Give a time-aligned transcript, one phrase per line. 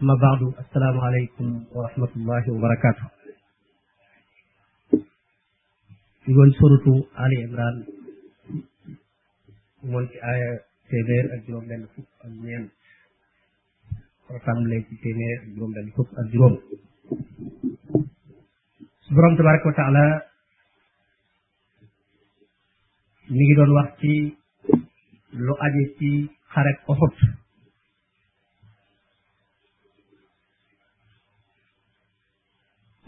[0.00, 3.04] amma baadu assalaamu aleykum wa rahmatullahi wa barakaatu
[6.28, 6.56] ñu woon
[7.24, 7.76] Ali Imran
[9.90, 10.50] moon ci aaya
[10.88, 12.72] téeméer ak juróom benn fukk ak ñeent
[19.76, 20.04] taala
[23.36, 24.12] mi ngi doon wax ci
[25.44, 26.10] lu aje ci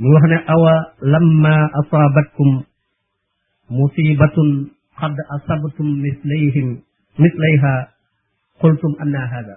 [0.02, 0.74] mu wax ne awa
[1.12, 2.50] lamma asaabatkum
[3.76, 4.50] musibatun
[4.98, 6.68] qad asabtum mislayhim
[7.22, 7.74] mislayha
[8.60, 9.56] qultum anna hada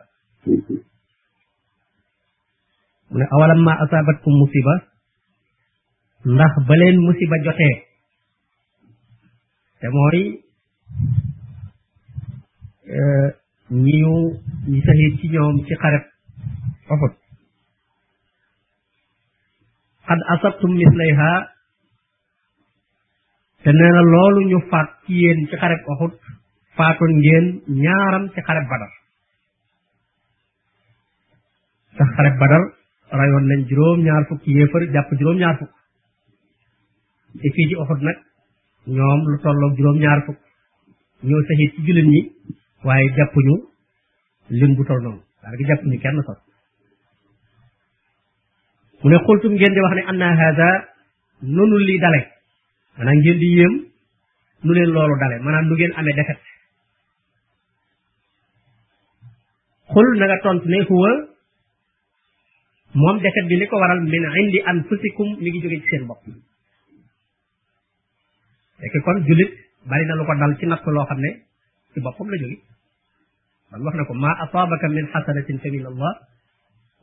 [3.09, 4.73] mu ne awalam ma asabatkum musiba
[6.33, 7.75] ndax ba leen musiba jotee
[9.81, 10.19] te mooy
[13.83, 14.15] ñiyu
[14.71, 16.05] ñi sahit ci ñoom ci xaret
[16.93, 17.15] oxut
[20.07, 21.31] xad asabtum mislayha
[23.63, 26.13] te nee na loolu ñu faat ci yéen ci xareb Uhud
[26.77, 27.45] faatoon ngeen
[27.83, 28.91] ñaaram ci xareb Badar
[31.97, 32.61] tax xareb Badar
[33.19, 35.73] rayoon nañ juróom-ñaar fukk yéefar jàpp juróom-ñaar fukk
[37.39, 38.17] te fii ci Uhud nag
[38.95, 40.39] ñoom lu tolloog juróom-ñaar fukk
[41.27, 42.19] ñoo saxiit ci jullit ñi
[42.85, 43.55] waaye jàppuñu
[44.59, 46.39] lim bu toll noonu daanaka jàppuñu kenn sax
[49.05, 50.69] mu ne xultum di wax ne anna haada
[51.55, 52.21] nonu li dale
[52.97, 53.73] maanaam ngeen di yéem
[54.65, 56.39] nu leen loolu dale maanaam nu ngeen amee defet
[59.93, 61.11] xul na nga tontu ne huwa
[63.01, 63.65] moom defet bi li
[64.13, 66.23] min indi anfusikum mi ngi jóge ci seen bopp
[68.79, 69.51] fekk kon jullit
[69.89, 71.29] bari na lu ko dal ci natt loo ne
[71.93, 72.57] ci boppam la jóge
[73.71, 74.31] man wax na ko ma
[74.97, 76.13] min xasanatin fa allah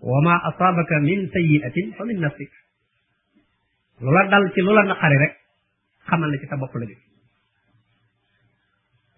[0.03, 2.51] wa ma asaabaka min sayyi'atin fa min nafsik
[4.03, 5.35] lu la dal ci lu la naqari rek
[6.11, 7.01] xamal na ci sa bopp la jóg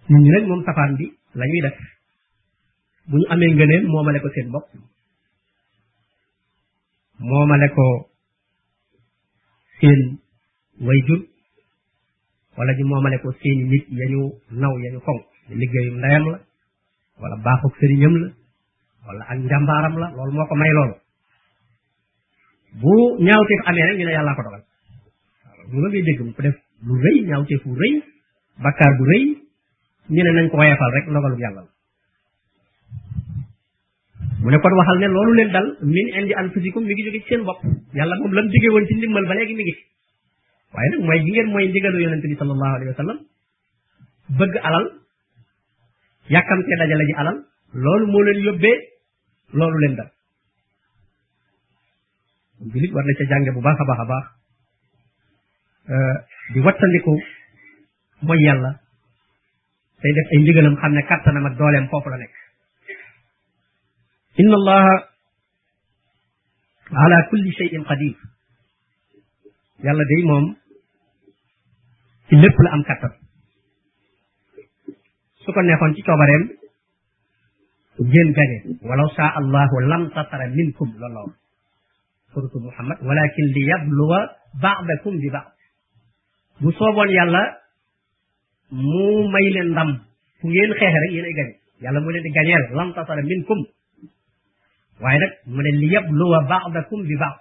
[0.08, 1.06] ñun ñu nag moom safaan bi
[1.40, 1.76] la def
[3.08, 4.66] bu ñu amee ngëneel moomale ko seen bopp
[7.28, 7.86] moomale ko
[9.80, 10.00] seen
[10.86, 11.20] wayjur
[12.56, 14.22] wala ñu moomale ko seen nit yañu
[14.60, 15.22] naw yañu fonk
[15.60, 16.38] liggéeyum ndeyam la
[17.22, 18.28] wala baaxug sëriñam la
[19.06, 20.94] wala ak njàmbaaram la loolu moo ko may loolu
[22.80, 22.94] bu
[23.26, 24.62] ñaawteef amee rek ñu ne yàlla ko dogal
[25.70, 26.56] lu nga ngay dégg mu ko def
[26.86, 27.92] lu rëy ñaawteef lalu rëy
[28.64, 29.22] bakkaar bu rëy
[30.14, 31.66] ñu ne nañ ko woyefal rek ndogalu yàlla la
[34.42, 37.28] mu ne kon waxal ne loolu leen dal min indi anfusikum mi ngi jóge ci
[37.28, 37.60] seen bopp
[37.96, 39.74] yàlla moom lan digge woon ci ndimmal ba léegi mi ngi
[40.74, 43.18] waaye nag mooy gi ngeen mooy ndigalu yonente bi sallallahu alayhi wa sallam
[44.38, 44.84] bëgg alal
[46.34, 47.38] yàkkamtee dajale ji alal
[47.82, 48.93] loolu moo leen yóbbee
[49.54, 50.10] loolu leen dal
[52.74, 54.24] julit war na ca jànge bu baax a baax a baax
[55.94, 56.16] euh,
[56.54, 57.14] di wattandiku
[58.26, 58.70] mooy yàlla
[60.14, 62.34] def ay ndigalam xam ne kàttanam ak dooleem foofu la nekk
[64.40, 64.94] inna allaha
[67.04, 68.14] ala kulli shay'in qadir
[69.84, 70.46] yàlla day moom
[72.28, 73.12] ci lépp la am kàttan
[75.44, 76.44] su ko neexoon ci coobareem
[77.98, 81.32] ngeen gañe walaw saa allahu lam tasara minkum loolu la wax
[82.32, 84.18] suratu muhammad walakin li yabluwa
[84.64, 85.46] baadakum bi baad
[86.60, 87.42] bu sooboon yàlla
[88.70, 89.90] mu may leen ndam
[90.40, 93.58] fu ngeen xeexe rek yéen ay gañe yàlla moo leen di gañeel lam tasara minkum
[95.02, 95.32] waaye nag
[95.62, 97.36] ne li yabluwa baadakum bi baad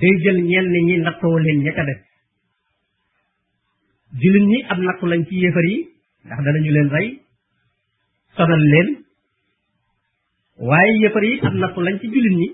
[0.00, 2.00] day jël ñenn ñi nattoo leen ña ca def
[4.72, 5.78] ab nattu lañ ci yéefar yi
[6.24, 7.08] ndax danañu leen rey
[8.36, 8.88] sonal leen
[10.70, 12.48] waaye yëppar yi am nattu lañ ci jullit ñi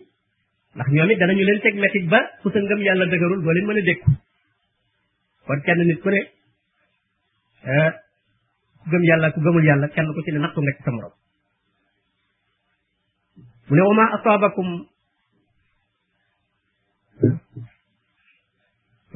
[0.74, 3.66] ndax ñoom it danañu leen teg metit ba ku sa ngëm yàlla dëgërul doo leen
[3.66, 4.10] mën a dékku
[5.46, 6.20] kon kenn nit ku ne
[7.76, 7.90] eh,
[8.80, 11.02] ku gëm yàlla ku gëmul yàlla kenn ku ci ne nattu nga ci sa mu
[13.76, 14.68] ne wama asaabakum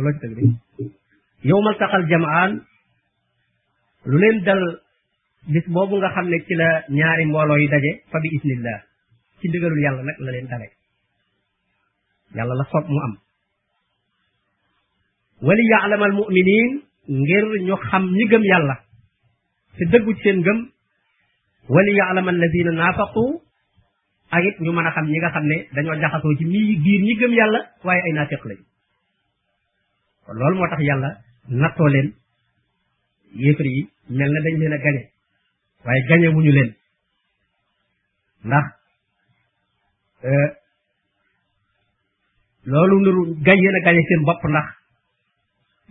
[0.02, 0.44] loo ci tëg bi
[1.48, 2.50] yowmal taqal jamaan
[4.08, 4.62] lu leen dal
[5.46, 8.78] bis boobu nga xam ne ci la ñaari mbooloo yu daje fa bi isnillah
[9.40, 10.66] ci ndigalul yàlla nag la leen dale
[12.34, 13.12] yàlla la soob mu am
[15.46, 16.70] wali yaalamal muminin
[17.18, 18.74] ngir ñu xam ñi gëm yàlla
[19.76, 20.60] te dëggu ci seen gëm
[21.74, 23.24] wali yaalama alladina naafaqu
[24.34, 27.00] ak it ñu mën a xam ñi nga xam ne dañoo jaxasoo ci mi biir
[27.06, 28.64] ñi gëm yàlla waaye ay naafiq lañu
[30.24, 31.08] kon loolu moo tax yàlla
[31.60, 32.08] nattoo leen
[33.44, 33.82] yéefar yi
[34.16, 35.04] mel na dañ leen a gañe
[35.84, 36.70] waaye gañe wuñu leen
[38.48, 38.66] ndax
[40.28, 40.48] euh,
[42.70, 44.68] loolu nuru gañ yéen a gañe seen bopp ndax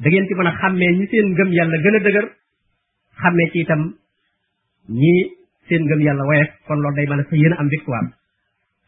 [0.02, 2.26] da ngeen ci mën a xàmmee ñi seen ngëm yàlla gën a dëgër
[3.22, 3.60] xàmmee ci
[5.00, 5.14] ñi
[5.68, 7.70] seen ngëm yàlla woyef kon loolu day mën a sa yéen a am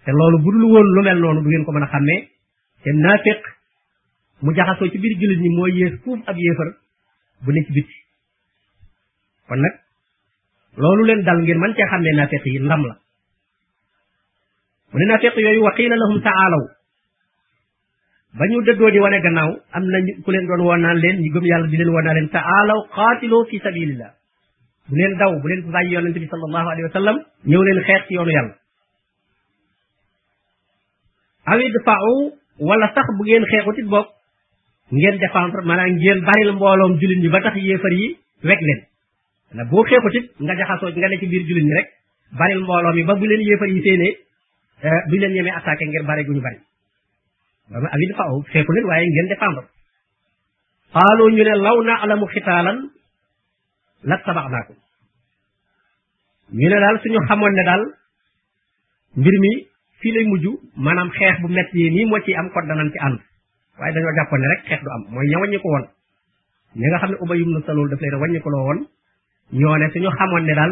[0.06, 2.22] te loolu bu dul woon lu mel noonu du ngeen ko mën a xàmmee
[2.84, 3.42] te naafiq
[4.44, 6.70] mu jaxasoo ci biir jullit ñi mooy yées fuuf ab yéefar
[7.44, 7.96] bu ne ci bitti
[9.48, 9.60] kon
[10.82, 12.96] loolu leen dal ngeen man cee xàmmee naafeq yi ndam la
[14.92, 16.64] mu ne yooyu wa qiila lahum taalaw
[18.38, 21.68] ba ñu dëddoo wane gannaaw am na ku leen doon woo leen ñu gëm yàlla
[21.72, 24.10] di leen woo leen taalaw qaatiloo fi sabilillah
[24.88, 27.18] bu leen daw bu leen bàyyi yonente bi sallallahu alayhi wa sallam
[27.52, 28.56] leen xeex ci yoonu yàlla
[31.54, 32.14] awid fa'u
[32.70, 34.08] wala sax bu ngeen xeexut it boog
[35.00, 38.08] ngeen défendre maanaam ngeen bari la mbooloom jullit ñi ba tax yéefar yi
[38.50, 38.82] weg leen
[39.54, 41.88] na boo xeexut it nga jaxasoo nga ne ci biir jullit ñi rek
[42.40, 44.14] baril mbooloo yi ba bu leen yéefar yi séenee
[45.08, 46.60] duñ eh, leen ñemee attaqué ngir bare guñu bari
[47.72, 48.72] ba ma awil faaw xeexu
[51.34, 52.78] ñu ne law naalamu xitaalan
[54.04, 54.74] la sabax naa ko
[56.60, 57.82] ñu ne daal suñu xamoon ne daal
[59.16, 59.52] mbir mi
[60.00, 60.44] fii lay mujj
[60.76, 63.20] maanaam xeex bu metti yi nii moo ci am kon danañ ci ànd
[63.80, 65.86] waaye dañoo jàppoon ne rek xeex du am mooy ña wàññi woon
[66.80, 68.80] ñi nga xam ne Ubay ibn Salul daf leen wàññi ko loo woon
[69.54, 70.72] ñoone suñu xamoon ne daal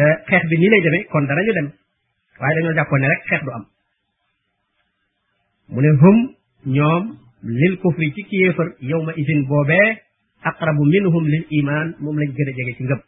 [0.00, 1.68] eh, xeex bi ni lay demee kon ñu dem
[2.40, 3.64] waaye dañoo jàppoon rek xeex du am
[5.72, 6.18] mu hum
[6.76, 7.04] ñoom
[7.60, 8.68] lil kufri ci kéefër
[9.06, 9.88] ma isin boobee
[10.48, 13.00] aqrabu minhum lil iman moom lañ gën a jege ci ngëb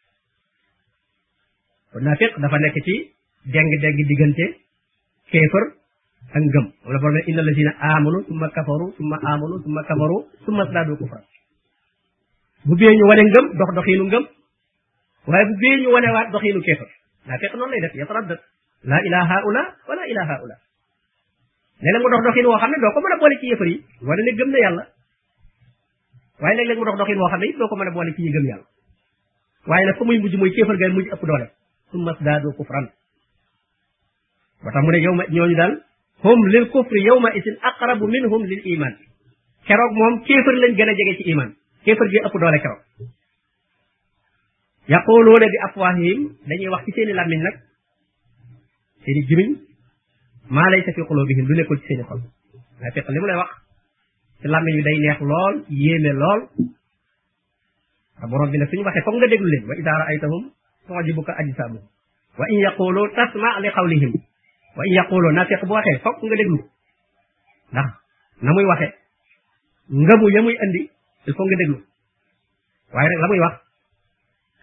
[1.92, 2.94] kon nafiq dafa nekk ci
[3.52, 4.46] deng deng diggante
[5.30, 5.64] kéefër
[6.36, 10.92] ak ngëm wala borom inna lazina amanu summa kafaru summa amanu summa kafaru summa sadu
[11.00, 11.20] kufra
[12.66, 14.24] bu bee ñu wane ngëm dox doxinu ngëm
[15.30, 16.88] waaye bu bee ñu wanewaat doxiinu kéefar
[17.28, 18.40] naa fekk noonu lay def yataraddat
[18.90, 20.54] laa ilaa haula wala ilaa haula
[21.82, 23.68] ne la mu dox doxiin woo xam ne doo ko mën a boole ci yëfar
[23.72, 23.76] yi
[24.08, 24.84] wala ne gëm na yàlla
[26.42, 28.32] waaye léeg-léeg mu dox doxiin woo xam ne it doo ko mën a ci yi
[28.34, 28.64] gëm yàlla
[29.68, 31.46] waaye nag fa muy mujj mooy kéefar gay mujj ëpp doole
[31.92, 32.86] summa sdaadoo kufran
[34.64, 35.72] ba tax mu ne yow ma ñooñu daal
[36.24, 38.94] hum lil kufri yawma isin aqrabu minhum lil iman
[39.66, 41.48] keroog moom kéefar lañ gën a jege ci iman
[44.88, 47.54] yaquluuna bi afwaahihim dañuy wax ci seeni làmmiñ nag
[49.04, 49.50] seeni jimiñ
[50.48, 52.20] maa laysa fi quluubihim lu nekkul ci seeni xol
[52.80, 53.50] naa fekk li mu lay wax
[54.40, 56.40] ci bi day neex lool yéeme lool
[58.20, 60.44] te na bi nag suñu waxee foog nga déglu leen wa idaa ra'aytahum
[60.86, 61.86] tu'jibuka ajsaamuhum
[62.52, 64.12] in yaqulu tasma' li qawlihim
[64.76, 66.58] wa in yaqulu naa bu waxee foog nga déglu
[67.72, 67.88] ndax
[68.42, 68.92] na muy waxee
[70.06, 70.82] ngëmu ya muy andi
[71.26, 71.76] il faut nga déglu
[72.94, 73.67] waaye nag wax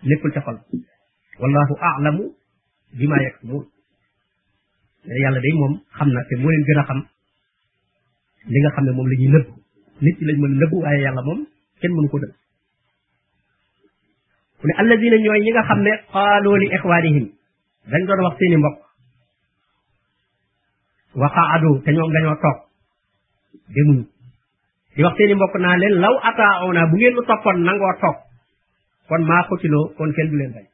[0.09, 0.57] nekkul ca xol
[1.41, 2.23] wallahu aalamu
[2.97, 3.63] bi ma yaktumun
[5.05, 6.99] mais yàlla day moom xam na te moo leen gën a xam
[8.53, 9.47] li nga xam ne moom la ñuy nëbb
[10.05, 11.39] nit ñi mën a nëbb waaye yàlla moom
[11.81, 12.35] kenn mënu ko nëbb
[14.59, 17.27] mu ne alladina ñooy ñi nga xam ne qaalu li ixwaanihim
[17.91, 18.57] dañ doon wax seeni
[21.21, 22.57] wa qaadu te ñoom dañoo toog
[23.75, 24.03] demuñu
[24.95, 28.17] di wax seeni mbokk leen law ataawna bu ngeen lu toppoon nangoo toog
[29.09, 30.67] kon maa xutiloo kon kenn du leen rey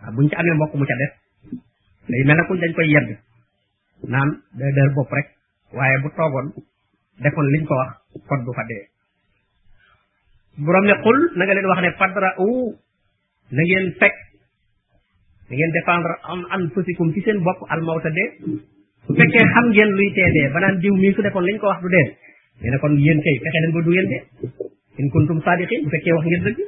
[0.00, 1.12] waaw buñ ci amee mbokk mu ca def
[2.10, 3.08] day mel ne kuñ dañ koy yedd
[4.12, 4.28] naan
[4.58, 5.26] day dër bopp rek
[5.76, 6.46] waaye bu toogoon
[7.24, 7.90] defoon liñ ko wax
[8.28, 8.82] kon du fa dee
[10.64, 12.50] borom ne xul na nga leen wax ne fadra u
[13.54, 14.16] na ngeen fekk
[15.48, 18.28] na ngeen défendre am an fasikum ci seen bopp almawta dee
[19.04, 21.66] de fekkee xam ngeen luy tee dee ba naan diw mii su defoon liñ ko
[21.70, 22.08] wax du dee
[22.60, 24.24] nee na kon yéen kay fexe leen du ngeen dee
[25.02, 26.58] in kuntum saadiqin bu fekkee wax ngeen dëgg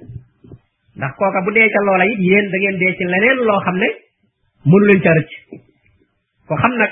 [1.00, 3.76] ndax kooka bu dee ca loola it yéen da ngeen dee ci leneen loo xam
[3.82, 3.88] ne
[4.70, 5.32] mënu leen ca rëcc
[6.48, 6.86] ko xam na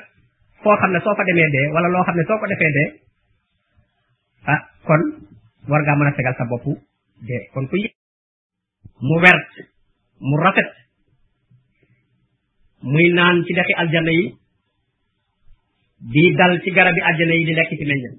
[0.62, 2.87] foo xam ne soo fa demee dee wala loo xam ne soo ko defee dee
[4.53, 5.03] ah kon
[5.71, 6.38] war ngaa
[7.53, 7.67] kon
[9.07, 9.53] mu wert
[10.26, 10.69] mu rafet
[12.93, 14.11] muy naan ci dexi aljana
[16.12, 18.11] di dal ci garabi aljana yi di lekk ci meñña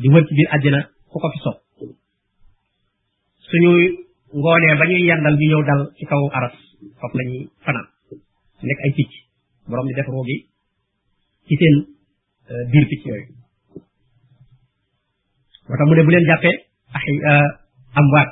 [0.00, 0.80] di wër ci biir aljana
[1.10, 1.63] ku ko fi sopp
[3.50, 3.72] suñu
[4.40, 6.56] ngolé bañuy yandal yàndal ñu dal ci kaw aras
[7.00, 7.82] fop lañuy fana
[8.68, 9.10] nek ay picc
[9.68, 10.24] borom di def roo
[11.46, 11.76] ci seen
[12.72, 13.22] bir picc yoy
[15.68, 16.50] wata mu ne bu len jappé
[16.96, 17.04] ay
[17.98, 18.30] am waat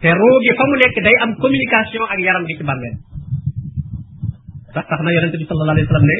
[0.00, 2.96] té roo famu fa day am communication ak yaram bi ci bàmmeel
[4.74, 6.16] tax tax na yaronte bi sallallahu alayhi wa sallam ne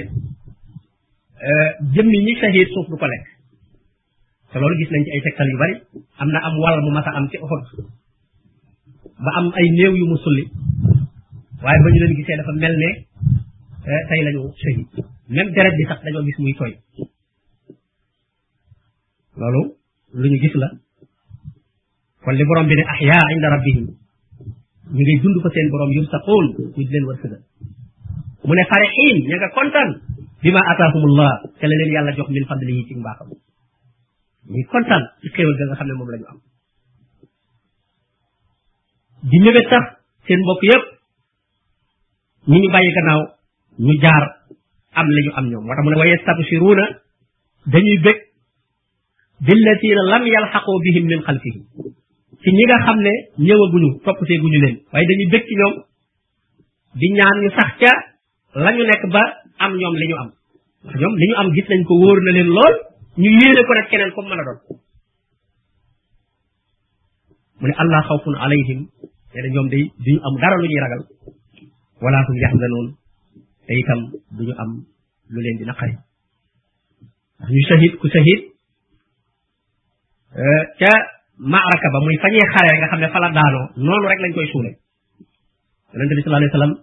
[1.94, 3.24] jëmmi ni sahir suuf du ko lek
[4.54, 5.74] te loolu gis nañ ci ay tegtal yu bari
[6.22, 7.62] am na am wal mu mas a am ci Uhud
[9.26, 10.44] ba am ay néew yu mu sulli
[11.64, 12.90] waaye ba ñu leen gisee dafa mel ne
[13.94, 14.82] eh, tey lañu sëyi
[15.36, 16.72] même deret bi sax dañoo gis muy tooy
[19.42, 19.62] loolu
[20.22, 20.68] lu ñu gis la
[22.22, 23.86] kon li borom bi ne ahyaa inda rabbihim
[24.96, 26.44] ñu ngi dund fa seen borom yursaquun
[26.76, 27.42] ñu di leen war sëgal
[28.46, 29.50] mu ne farixiin ña nga
[30.42, 33.30] bi ma ataahumullah te la leen yàlla jox min fadlihi ci mbaaxam
[34.46, 36.38] muy kontaan ci xéewal ga nga xam ne moom la am
[39.30, 39.84] di mébét sax
[40.28, 40.84] seen mbokk yépp
[42.48, 43.20] ñu ñu bàyyi gannaaw
[43.86, 44.24] ñu jaar
[45.00, 46.84] am la am ñoom moo tax mu ne wa yastabsiruuna
[47.72, 48.18] dañuy bég
[49.46, 51.62] billatiina lam yalxaqoo bihim min xalfihim
[52.42, 53.12] ci ñi nga xam ne
[53.46, 55.74] ñëwaguñu toppatee guñu leen waaye dañuy bég ci ñoom
[57.00, 57.92] di ñaan ñu sax ca
[58.64, 59.22] la ñu nekk ba
[59.64, 60.28] am ñoom li ñu am
[60.84, 63.72] ndax ñoom li ñu am gis nañ ko wóor na leen lool ñu yéene ko
[63.74, 64.58] nag keneen comme mën a doon
[67.60, 68.80] mu ne allah xawfun alayhim
[69.34, 71.02] nee ñoom day duñu am dara lu ñuy ragal
[72.02, 72.86] wala hum yaxzanoon
[73.66, 74.00] te itam
[74.36, 74.70] duñu am
[75.32, 75.94] lu leen di naqari
[77.38, 78.40] ndax ñu shahid ku shahid
[80.42, 80.92] euh, ca
[81.38, 84.48] maaraka ba muy fañee xare nga xam ne fa la daanoo noonu rek lañ koy
[84.52, 84.70] suule
[85.92, 86.74] yonente bi sallallahu alayhi wasallam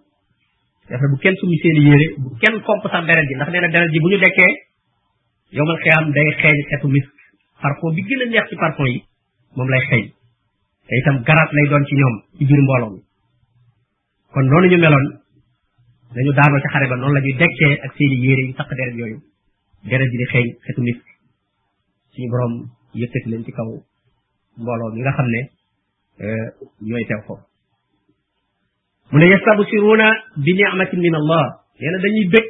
[0.87, 3.67] dafa bu kenn sumi seeni yére bu kenn fomp sax deret ji ndax nee na
[3.73, 4.70] deret ji bu ñu dekkee
[5.51, 7.11] yowmal xiyaam day xeeñ setu misk
[7.61, 8.85] parfum bi gën a neex ci parfum
[9.55, 10.03] moom lay xeeñ
[10.87, 12.99] te itam garaat lay doon ci ñoom ci biir mbooloo
[14.33, 15.05] kon noonu ñu meloon
[16.15, 18.95] dañu daanoo ci xare ba noonu la ñuy dekkee ak seeni yére yu taq deret
[18.99, 19.17] yooyu
[19.89, 21.05] deret ji di xeeñ xetu misk
[22.13, 22.53] suñu borom
[22.99, 23.67] yëkkati leen ci kaw
[24.61, 25.41] mbooloo mi nga xam ne
[26.23, 26.47] eh,
[26.87, 27.43] ñooy teew foofu
[29.11, 30.07] mu ne yastabsiruuna
[30.43, 31.43] bi ni'matin min allah
[31.79, 32.45] nee dañuy bég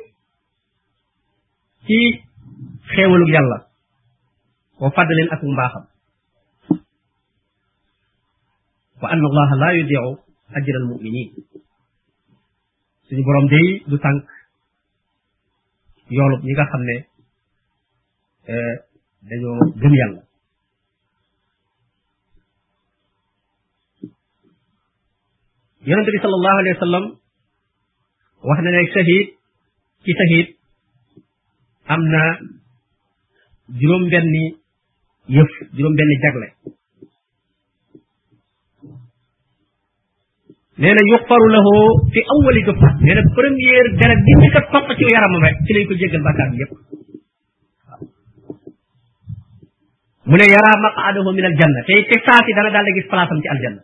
[1.90, 2.00] ci
[2.96, 3.58] xéewalug yàlla
[4.82, 5.84] wa fàddaleen ak mbaaxam
[9.02, 10.08] wa anna allaha laa yudiu
[10.58, 11.30] ajral muminin
[13.08, 14.26] suñu borom day du tànk
[16.16, 16.96] yoolub ñi nga xam ne
[18.54, 18.74] eh,
[19.30, 20.22] dañoo gëm yàlla
[25.88, 27.06] yonente bi sallallahu alayhi wa sallam
[28.48, 29.26] wax na ne shahid
[30.04, 30.48] ci shahid
[31.94, 32.22] am na
[33.80, 34.44] juróom-benni
[35.32, 36.48] yëf juróom-benni jagle
[40.82, 41.74] nee na yuxfaru lahu
[42.16, 44.88] fi awali dëpp nee na première deret bi njëkk a topp
[50.32, 52.16] mu ne yara maqaadahu min aljanna te te
[52.56, 53.82] dana daal gis place am ci aljanna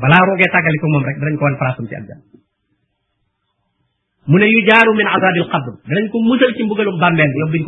[0.00, 2.24] balaa roogee tàggali ko moom rek danañ ko wan place am ci aljanna
[4.52, 7.60] yu jaaru min azabil qabr danañ ko musal ci mbugalum bàmmeel bi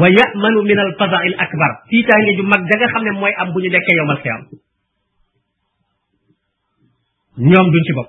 [0.00, 4.10] ويأمن من الفزع الأكبر في تاني جو مك داغا خامني موي ام بو نيو يوم
[4.16, 4.44] القيامة
[7.46, 8.08] نيوم دون سي بوب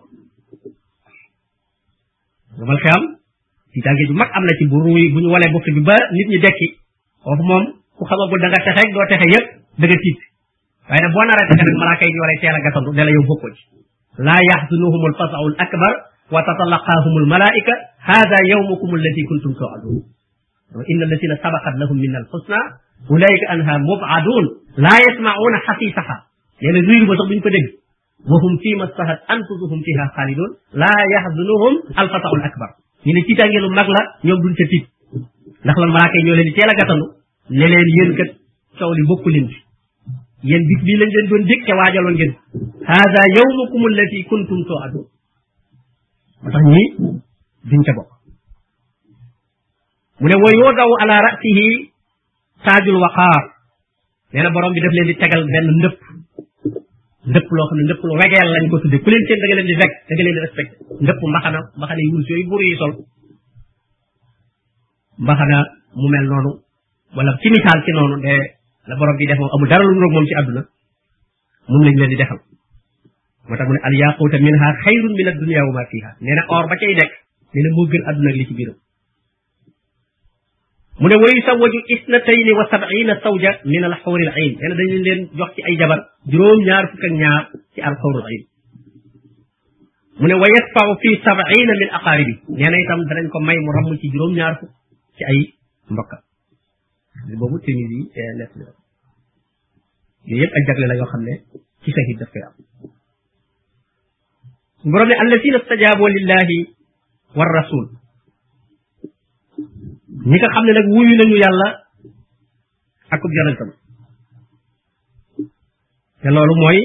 [2.60, 3.08] يوم القيامة
[3.74, 6.38] في تاني جو مك امنا سي بروي بو نيو ولاي بوك بي با نيت ني
[6.46, 6.68] ديكي
[8.94, 10.20] دو تخاي ييب تيت
[10.89, 13.48] واي نا بو نارا تخا نك وراي سيلا غاتو دلا يو بوكو
[14.27, 15.94] لا يحزنهم الفزع الاكبر
[16.34, 17.75] وتتلقاهم الملائكه
[18.13, 20.00] هذا يومكم الذي كنتم توعدون
[20.74, 22.62] وإن الذين سبقت لهم من الحسنى
[23.12, 24.45] أولئك أنها مبعدون
[24.77, 26.17] لا يسمعون حسيسها
[26.62, 27.65] لأن يعني زوير بطق بين كدب
[28.31, 32.69] وهم فيما استهد أنفسهم فيها خالدون لا يحزنهم الفتح الأكبر
[33.07, 34.86] من يعني تيتا يلو مغلا يوم دون تتيت
[35.69, 37.05] نخل الملاكة يولي لتيلا قتلو
[37.50, 38.31] للين ينكت
[38.79, 39.48] تولي يعني بكلين
[40.43, 42.31] ين ديك بي لنجن دون ديك كواجلون جن
[42.95, 45.05] هذا يومكم الذي كنتم توعدون
[46.43, 46.84] مطلعني
[47.69, 48.14] دين تبقى
[50.22, 51.69] mu ne wa yoodaw ala rasihi
[52.65, 53.43] taajul waqaar
[54.34, 55.98] nee na borom bi daf leen di tegal benn ndëpp
[57.36, 59.91] ndëpp loo xam ne ndëpp lu wegeel lañ ko tudde ku leen seen di weg
[61.05, 62.93] da mbaxana mbaxana yu wurus yooyu sol
[65.24, 65.57] mbaxana
[66.00, 66.51] mu mel noonu
[67.15, 68.34] wala ci misaal ci noonu de
[68.88, 70.62] la borom bi def moom amul dara lu ci àdduna
[71.67, 72.39] moom lañ leen di defal
[73.48, 76.36] moo tax mu ne al yaquuta minha xayrun min ad dunia wa ma fiha nee
[76.39, 77.12] na or ba cay nekk
[77.53, 78.45] nee na moo gën àdduna ak li
[80.99, 84.97] mu ne wayu sawaju isnatayni wa sab'ina sawja min al hawril ayn nee na dañu
[85.03, 87.43] leen jox ci ay jabar juróom ñaar fukk ak ñaar
[87.75, 88.43] ci al hawril ayn
[90.23, 93.71] mu ne wa yasfa'u fi sab'ina min aqaribi nee na itam danañ ko may mu
[93.75, 94.71] ramm ci juróom ñaar fukk
[95.19, 95.39] ci ay
[95.91, 96.17] mbokka
[97.43, 97.99] boobu timis yi
[98.39, 98.63] nekk na
[100.31, 101.33] yooyu yëpp ay jagle la yoo xam ne
[101.83, 102.55] ci sahid daf koy am
[104.95, 106.57] borom ne allasina stajaabu lillahi
[107.35, 107.91] war rasul
[110.29, 111.67] ñi nga xam ne nag wuyu nañu yàlla
[113.13, 113.70] ak ub yonentam
[116.25, 116.77] loolu mooy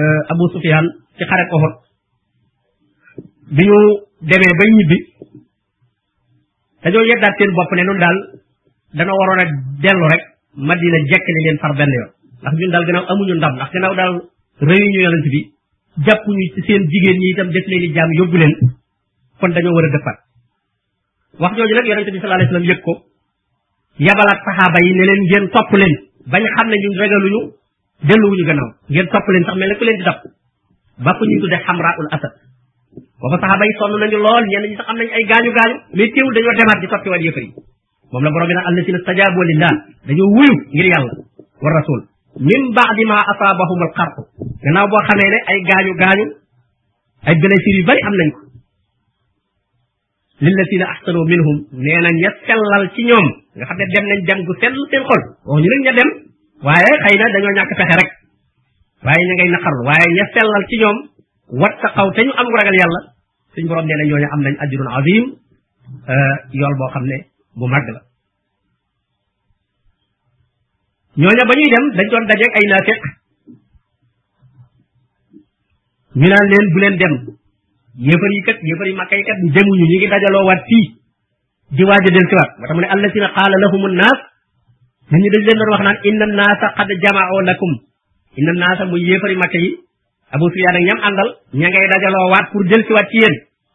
[0.00, 1.74] euh, Abu Sufyaan ci xare Uhud
[3.52, 3.78] bi ñu
[4.24, 4.98] demee ba ñibbi
[6.80, 8.16] dañoo yeddaat seen bopp ne nun daal
[8.96, 9.44] dana waroon a
[9.84, 10.22] dellu rek
[10.66, 13.94] Madina jekk ni leen far benn yoon ndax ñun daal gannaaw amuñu ndam ndax gannaaw
[14.00, 14.14] daal
[14.68, 15.40] réunion yonent bi
[16.08, 18.54] jàppuñu ci seen jigéen ñi itam def leen jaam yóbbu leen
[19.40, 20.23] kon dañoo war a dëppaat
[21.38, 22.92] wax jooju nag yonente bi sallallahu alayhi wasallam yëg ko
[24.08, 25.94] yabalaat saxaaba yi ne leen ngeen topp leen
[26.32, 27.40] bañ xam ne ñu regaluñu
[28.08, 30.30] wuñu gannaaw ngeen topp leen sax mel ne ku leen di ñu
[31.04, 32.34] ba fu xam tudde xamraul asad
[33.20, 36.10] booba saxaaba yi sonn nañu lool ñenn ñi sax am nañu ay gaañu gaañu mais
[36.14, 37.50] teewul dañoo demaat di toppi waat yëfër yi
[38.12, 39.74] moom la borom bi naan allasina stajaabu lillah
[40.06, 41.12] dañoo wuyu ngir yàlla
[41.62, 42.00] wa rasul
[42.46, 44.16] min baadi ma asaabahum al xarq
[44.64, 46.26] gannaaw boo xamee ay gaañu gaañu
[47.28, 48.40] ay blessures yu bari am nañ ko
[50.42, 54.52] lilladina ahsanu minhum nee ña sellal ci ñoom nga xam ne dem nañ dem gu
[54.60, 56.08] sell seen xol wax ñu nag ña dem
[56.66, 58.10] waaye xëy na dañoo ñàkk pexe rek
[59.06, 60.96] waaye ña ngay naqarlu waaye ña sellal ci ñoom
[61.62, 63.00] wattaqaw te ñu am gu ragal yàlla
[63.54, 65.24] suñ borom nee na ñooñu am nañ ajrun azim
[66.12, 67.18] euh, yool boo xam ne
[67.58, 68.00] bu màgg la
[71.20, 73.00] ñooñu ba ñuy dem dañ doon dajeeg ay naafiq
[76.18, 77.14] ñu naan leen bu leen dem
[77.96, 80.86] yéefar yi kat yéefar yi makka yi kat demuñu ñu ngi dajaloo waat fii
[81.74, 84.18] di waaj a del si waat moo tax mu ne allazina qaala lahumu naas
[85.10, 87.72] nit ñi dañ leen doon wax naan inna naasa qad jamaoo lakum
[88.38, 89.70] inna naasa muy yéefar yi makka yi
[90.34, 91.28] abu sufyaan ak ñam àndal
[91.60, 93.28] ña ngay dajaloo waat pour del si waat ci ko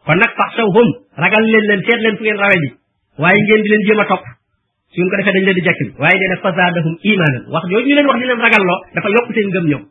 [0.06, 0.88] kon nag fax saw hum
[1.22, 2.70] ragal leen leen seet leen fu ngeen rawe ji
[3.24, 4.24] waaye ngeen di leen jéem a topp
[4.92, 7.94] su ngeen ko defee dañ di jekkil waaye dee nag fazaadahum imaanan wax jooju ñu
[7.98, 9.84] leen wax di leen ragal loo dafa yokk seen ngëm ñoom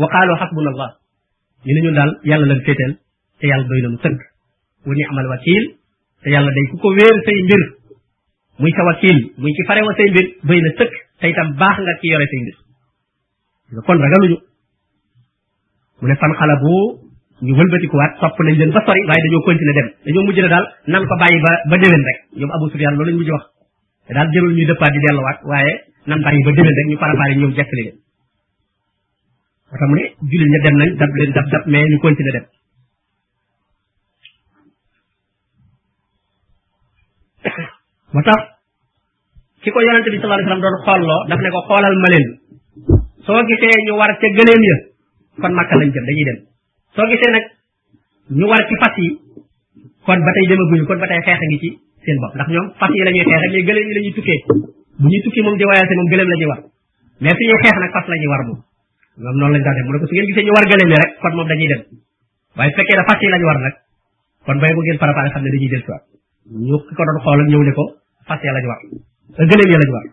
[0.00, 0.98] wa qaalu xasbuna
[1.66, 2.92] ñu ne ñun daal yàlla lañ féeteel
[3.38, 4.18] te yàlla doy nañu sëkk
[4.86, 5.64] wa ni amal wakiil
[6.22, 7.62] te yàlla day ku ko wéer say mbir
[8.60, 11.76] muy sa wakiil muy ci fare wa say mbir doy na sëkk te itam baax
[11.84, 12.56] nga ci yore say mbir
[13.86, 14.38] kon ragaluñu
[16.00, 16.72] mu ne fan xala bu
[17.44, 18.12] ñu wëlbatikuwaat
[18.46, 21.38] nañ leen ba sori waaye dañoo continuer dem dañoo mujj ne daal nan ko bàyyi
[21.44, 23.44] ba ba déwén rek ñoom Abu Sufyaan loolu lañ mujj wax
[24.06, 25.72] te daal jërul ñuy dëppaat di delluwaat waaye
[26.08, 27.96] nan bàyyi ba déwén rek ñu parapaare ñoom jekk leen
[29.70, 32.34] moo tax mu ne jullit ña dem nañ dab leen dab dab mais ñu continuer
[32.36, 32.44] dem
[38.12, 38.38] moo tax
[39.62, 42.08] ki ko yonente bi sallallahu alayhi wasallam doon xolloo daf ne ko xoolal ma
[43.24, 44.76] soo gisee ñu war ca gëléem ya
[45.40, 46.38] kon Makka lañ jëm dañuy dem
[46.94, 47.44] soo gisee nag
[48.38, 49.08] ñu war ci fas yi
[50.06, 51.68] kon ba tey demaguñu kon ba tey xeex a ngi ci
[52.04, 54.40] seen bopp ndax ñoom fas yi la ñuy xeex mais gëléem yi la tukkee
[55.00, 56.60] bu ñuy tukkee moom di wayaase moom gëléem la ñuy war
[57.22, 58.60] mais su ñuy xeex nag fas la war moom
[59.22, 60.98] ñoom noonu lañ daan def mu ne ko su ngeen gisee ñu war gëléem yi
[61.02, 61.80] rek kon moom dañuy dem
[62.56, 63.74] waaye fekkee da fas yi lañ war nag
[64.46, 65.28] kon bay bu ngeen préparé
[66.90, 67.84] ko doon xoolal ñëw ne ko
[68.28, 68.80] fas ya lañ war
[69.40, 70.04] euh, gëléem ya lañ war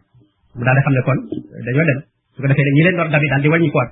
[0.57, 1.17] mu daal di xam ne kon
[1.67, 1.97] dañoo dem
[2.35, 3.91] su ko defee ne ñi leen doon dabi daal di wàññi ko waat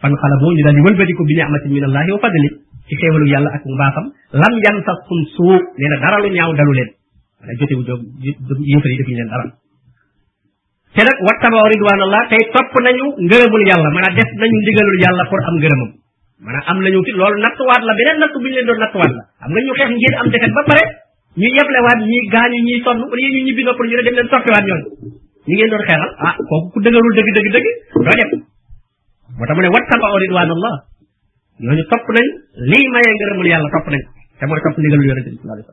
[0.00, 0.16] fan ñu
[0.62, 2.48] daal di wëlbatiku bi ni'matin min allahi wa fadli
[2.88, 4.06] ci xéewalu yàlla ak mbaaxam
[4.40, 6.90] lam yan sax sum suu nee na dara lu ñaaw dalu leen
[7.40, 8.00] mana jotewu jóg
[8.70, 9.30] yéefar yi defuñu leen
[10.96, 15.36] te nag wattabaa ridwaanallah tey topp nañu ngërëmul yàlla maanaam def nañu ndigalul yàlla pour
[15.50, 15.90] am ngërëmam
[16.40, 18.88] maanaam am nañu ci loolu nattuwaat la beneen nattu bu ñu leen doon la
[19.44, 20.84] am na ñu xeex ngir am defet ba pare
[21.36, 24.28] ñu yeblewaat ñi gaañu ñiy sonn au lieu ñu ñibbi nopp ñu ne dem leen
[24.32, 24.86] soppiwaat ñooñu
[25.44, 28.30] ñi ngeen doon xeexal ah kooku ku dëgërul dëgg dëgg dëgg doo def
[29.36, 30.74] moo tax mu ne wattabaa ridwaanallah
[31.60, 32.26] ñooñu topp nañ
[32.72, 34.02] lii mayee ngërëmul yàlla topp nañ
[34.40, 35.72] te mooy topp ndigalul yonente bi sallallahu alayhi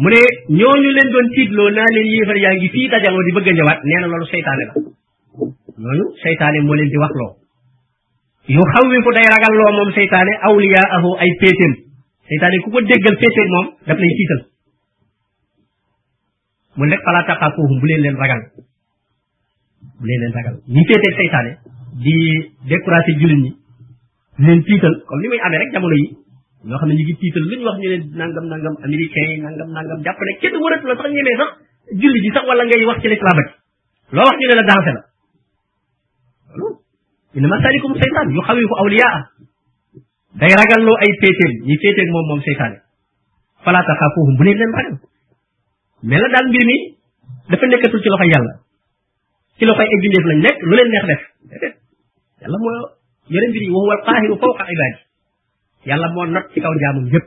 [0.00, 0.20] mu ne
[0.60, 3.98] ñooñu leen doon tiitloo naa leen yéefar yaa ngi fii dajaloo di bëgg ñëwaat nee
[4.00, 4.74] na loolu seytaane la
[5.84, 7.32] ñooñu seytaane moo di wax loo
[8.54, 11.74] yu xawwifu day ragal loo moom seytaane awliyaahu ay péetéem
[12.30, 14.40] seytaane ku ko déggal péetéem moom daf lay tiital
[16.76, 18.42] mu nekk falaa taqaafuuhum bu leen leen ragal
[19.98, 21.52] bu leen leen ragal ñi féetee seytaane
[21.98, 22.18] di
[22.68, 23.50] décourager jullit ñi
[24.38, 26.16] leen tiital comme ni muy amee rek jamono yi
[26.68, 29.38] ñoo xam ne ñu ngi tiital lu ñu wax ñu leen nangam nangam américain yi
[29.42, 31.50] nangam nangam jàpp ne waratu la sax ñemee sax
[31.98, 33.52] julli ji sax wala ngay wax ci lislaamati
[34.14, 35.02] loo wax ñu ne la dansé la
[36.54, 36.76] loolu
[37.34, 39.18] innama salikum seytaan yu xawifu awliyaa
[40.38, 42.78] day ragalloo ay féetéen ñi féetéen moom moom seytaane
[43.64, 44.96] falaata xaafuuhum bu leen leen ragal
[46.06, 46.78] mais la daal mbir mi
[47.50, 48.52] dafa nekkatul ci loxo yàlla
[49.60, 51.06] ci loxoy ay bindeef lañ nekk lu leen neex
[51.52, 51.62] def
[52.40, 52.72] yàlla moo
[53.32, 54.98] yore mbir yi wa huwa alqaahiru fawqa ibaadi
[55.88, 57.26] yàlla moo not ci kaw njaamum yépp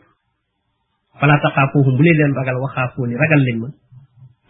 [1.19, 3.67] fala taxaafuuhum bu leen leen ragal waxaafuuni ragal leen ma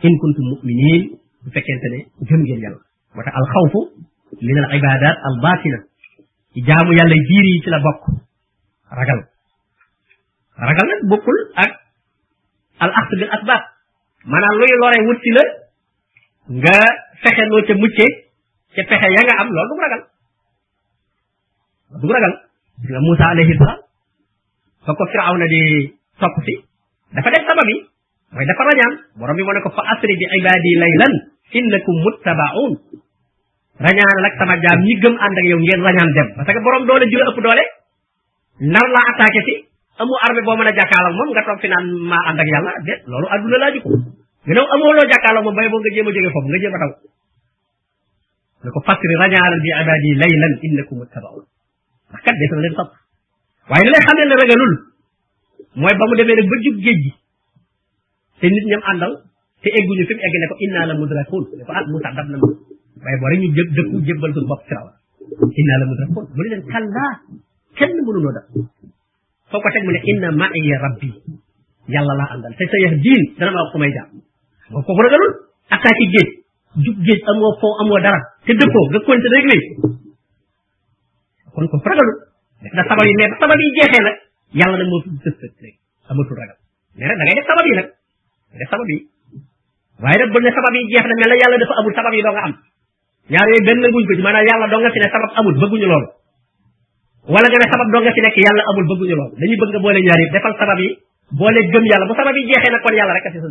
[0.06, 1.04] in kuntum mu'miniin
[1.44, 2.80] bu fekkente ne gëm ngeen yàlla
[3.16, 3.80] moo tax alxawfu
[4.48, 5.80] min al ibadat al batina
[6.54, 8.02] ci jaamu yàlla biir yi ci la bokk
[8.98, 9.20] ragal
[10.68, 11.72] ragal nag bokkul ak
[12.84, 13.64] al axd bil asbaab
[14.30, 15.44] maanaam luy lore wut ci la
[16.52, 16.78] nga
[17.24, 18.08] fexé lo ci muccé
[18.76, 20.02] ci fexé ya nga am loolu du ragal
[22.04, 22.34] du ragal
[22.84, 23.80] nga Moussa alayhi salam
[24.84, 25.62] fa ko firawna di
[26.20, 26.54] top fi
[27.16, 27.76] dafa def sama bi
[28.36, 31.14] moy dafa rañaan borom bi mu fa asri bi ibadi laylan
[31.58, 32.72] innakum muttabaun
[33.80, 36.84] rañaanal lak sama jam ñi gëm and ak yow ngeen rañaan dem parce que borom
[36.86, 37.64] doole jula ëpp doole
[38.68, 39.56] nar la attaquer ci
[39.96, 42.74] amu armée bo meuna jakkal ak mom nga toog fi nan ma and ak yalla
[42.86, 46.12] de loolu aduna la jikko gannaaw amoo loo jàkkaarloo moom bay boo nga jéem a
[46.14, 46.92] jóge foofu nga jéem a daw
[48.64, 51.44] ne ko fasri rajalan bi ibadi laylan innakum muttabaun
[52.12, 52.92] ndax kat des na leen topp
[53.72, 54.74] waaye li lay xamee ne ragalul
[55.80, 57.12] mooy ba mu demee nag ba jub géej gi
[58.40, 59.14] te nit ñam àndal
[59.64, 62.28] te egguñu fi mu egg ne ko inna la mudrakun ne ko ah Moussa dab
[62.32, 62.48] na ma
[63.04, 64.94] waaye boo rek ñu jë dëkku jébbal suñu bopp Firawna
[65.60, 67.12] inna la mudrakun mu ne leen kallaa
[67.80, 68.46] kenn mënunoo dab
[69.50, 71.10] foo ko teg mu ne inna ma'iya rabbi
[71.94, 74.12] yàlla laa àndal te sa yax diin dana ma wax su may jaam
[74.74, 75.34] boo ko ragalul
[75.70, 76.30] attaqué géej
[76.86, 79.62] jub géej amoo foo amoo dara te dëppoo nga konte rek lay
[81.54, 82.14] kon ko ragalul
[82.64, 84.16] def na sabab yi mais ba sabab yi jeexee nag
[84.62, 85.74] yàlla nag moo tudd tës tës
[86.94, 87.84] da ngay def sabab yi ne
[88.66, 92.54] sabab yi jeex na mel na yàlla dafa amul sabab yi am
[93.30, 96.10] ñaar yooyu benn nanguñ ko ci maanaam yàlla doo nga sabab amul bëgguñu loolu
[97.34, 100.20] wala nga ne sabab doo nga fi amul bëgguñu loolu dañuy bëgg nga boole ñaar
[100.22, 100.90] yi defal sabab yi
[101.40, 103.50] boole gëm yàlla bu sabab yi jeexee nag kon yàlla rek a si sa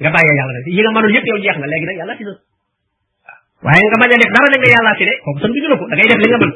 [0.00, 1.26] nga bàyyee yàlla rek yi nga mënul yëpp
[1.62, 2.32] na léegi nag yàlla fi na
[3.62, 5.68] waaw waaye nga bañ a def dara dañ nga yàllaa fi de kooku sam biñu
[5.70, 6.52] la ko da ngay def li nga mën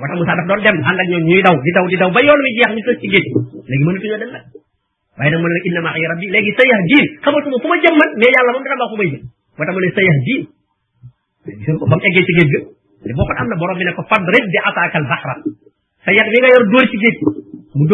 [0.00, 2.50] waaw moo tax Moussa doon dem ànd ak ñoom ñuy daw di daw yoon wi
[2.56, 3.26] jeex ñu tës ci géej
[3.68, 4.44] léegi mënatuñoo dem nag
[5.18, 7.94] waaye nag mën na inna ma'iya rabbi léegi sa yax diin xamatuma fu ma jëm
[8.00, 9.22] man mais yàlla moom dara baa fu may jëm
[9.56, 10.40] moo tax mu ne sa yax diin
[11.80, 12.50] ko ba mu ci géej
[13.06, 15.34] ga boo am na borom bi ne ko fadrib bi asaakal baxra
[16.04, 17.16] sa yax bi nga yor dóor ci géej
[17.76, 17.84] mu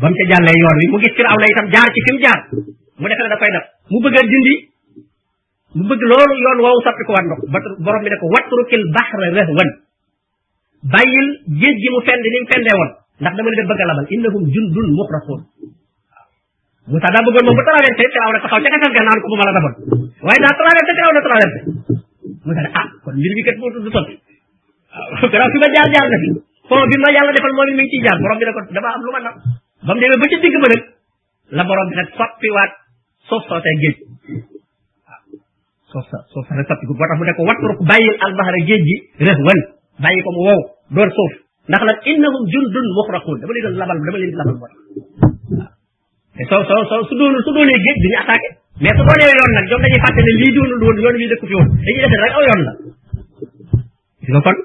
[0.00, 2.38] ba mu ca jàllee yoon wi mu gis Firawna itam jaar ci fi mu jaar
[3.00, 3.50] mu defe ne da koy
[3.92, 4.54] mu bëgg a dindi
[5.76, 8.82] mu bëgg loolu yoon woowu soppi ko war ndox ba borom bi ne ko watrukil
[8.96, 9.70] baxra rahwan
[10.92, 11.26] bàyyil
[11.60, 12.36] géej gi mu fend ni mu
[12.80, 16.24] woon ndax dama leen bëgg a labal innahum jundun muxrasoon waaw
[16.90, 18.12] Moussa daa bëggoon ma la defoon
[20.24, 21.60] waaye daa traversé Firawna traversé
[22.44, 25.88] Moussa ne ah kon mbir mi kat moo tudd sotti waaw Firawna fi ma jaar
[25.92, 26.28] jaar na fi
[26.72, 28.88] fond bi ma yàlla defal moom mi ngi ciy jaar borom bi ne ko dama
[28.96, 29.36] am lu ma nam
[29.86, 30.82] ba mu demee ba ci digg ba nag
[31.56, 32.72] la borom bi nag soppiwaat
[33.28, 33.96] suuf soosay géej
[34.28, 35.22] waaw
[35.90, 38.76] suuf sa suuf sa nag soppiku boo tax mu ne ko watruk bàyyil albahara géej
[38.88, 39.58] gi rëhwan
[40.04, 40.60] bàyyi ko mu wow
[40.92, 41.32] doon suuf
[41.72, 44.80] ndax nag innahum jundun muxraqun dama leen doon labal dama leen di labal moo tax
[45.48, 45.72] waaw
[46.36, 48.48] te soo soo soo su doonul su doonee géej duñu attaqué
[48.84, 51.46] mais su doonee yoon nag ñoom dañuy fàtte ne lii doonul woon yoon wi dëkku
[51.48, 52.72] fi woon dañuy defee rek aw yoon la
[54.28, 54.56] gis nga kon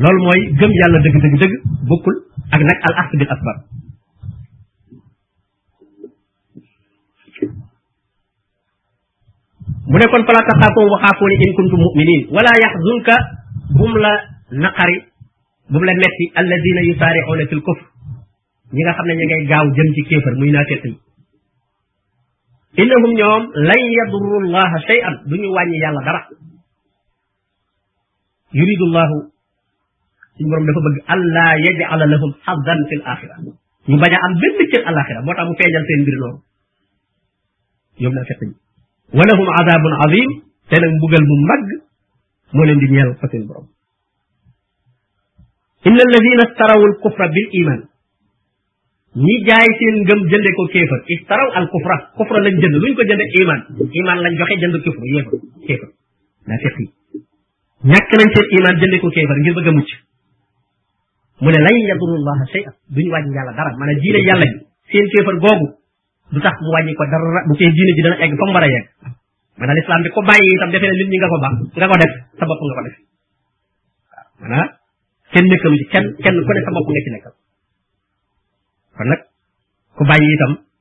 [0.00, 1.52] loolu mooy gëm yàlla dëgg dëgg dëgg
[1.92, 2.16] bokkul
[2.56, 3.58] ak nag al axd bil asbar
[9.90, 13.14] mu ne kon fala taxaafu wa khafu in kuntum muminin wala yahzunka
[13.76, 14.12] bum la
[14.62, 14.98] naqari
[15.70, 17.82] bum la metti alladina yusari'una fil kufr
[18.74, 20.94] ñi nga xamne ne ngay gaaw jëm ci kefer muy naafiq yi
[22.82, 26.20] innahum ñoom lan yadurru allah shay'an duñu wañi yàlla dara
[28.58, 29.06] yuridu allah
[30.34, 33.38] suñu borom dafa bëgg alla yajala lahum xaddan fil akhirah
[33.86, 36.36] ñu baña a am benn cër alaxira moo tax mu feñal seen mbir lool
[38.02, 38.40] ñoom naa fekk
[39.14, 40.28] ولهم عذاب عظيم
[40.72, 41.62] تلم بغل ممبغ
[42.54, 43.66] مولين دي نيال فاتل بروم
[45.86, 47.80] ان الذين اشتروا الكفر بالايمان
[49.24, 53.20] ني جاي سين گم جندي كو كيفر اشتروا الكفر كفر لا جند لوين كو جند
[53.38, 53.60] ايمان
[53.96, 55.34] ايمان لا جوخي جند كفر يفر
[55.66, 55.88] كيفر
[56.48, 56.86] لا تخي
[57.92, 59.90] ñak nañ seen iman jënde ko kéfar ngir bëgg mucc
[61.42, 64.46] mu ne lay yadurullaha shay'a duñ wañ yàlla dara mané diiné yàlla
[64.90, 65.66] seen kéfar googu
[66.30, 70.02] du mu wàññi ko dara bu tee diine ji dana egg fa mu a lislaam
[70.04, 72.44] bi ko bàyyi itam defee ne nit ñi nga ko baax nga ko def sa
[72.46, 72.76] bopp nga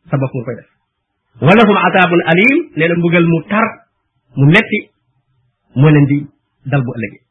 [0.09, 0.67] ko def
[1.41, 3.65] wala hum ataabun alim nee na mbugal mu tar
[4.39, 4.79] mu metti
[5.75, 6.17] moo leen di
[6.71, 7.21] dal bu ëllëgee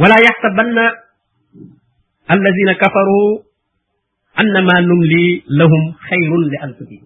[0.00, 0.84] wala yaxsabanna
[2.32, 2.74] alladina
[4.40, 5.24] annama numli
[5.58, 7.04] lahum xayrun li anfusihim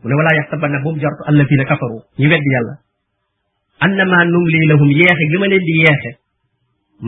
[0.00, 2.74] mu ne walaa yaxtabanna bu mu jortu allazina kafaru ñu weddi yàlla
[3.86, 6.10] annama numli lahum yeexe gi ma leen di yeexe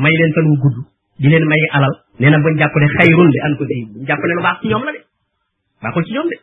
[0.02, 0.76] may leen fan wu gudd
[1.20, 4.32] di leen may alal nee na buñ jàpp ne xayrun li anfusihim buñ jàpp ne
[4.36, 5.00] lu baax ci ñoom la de
[5.82, 6.36] baaxul ci ñoom de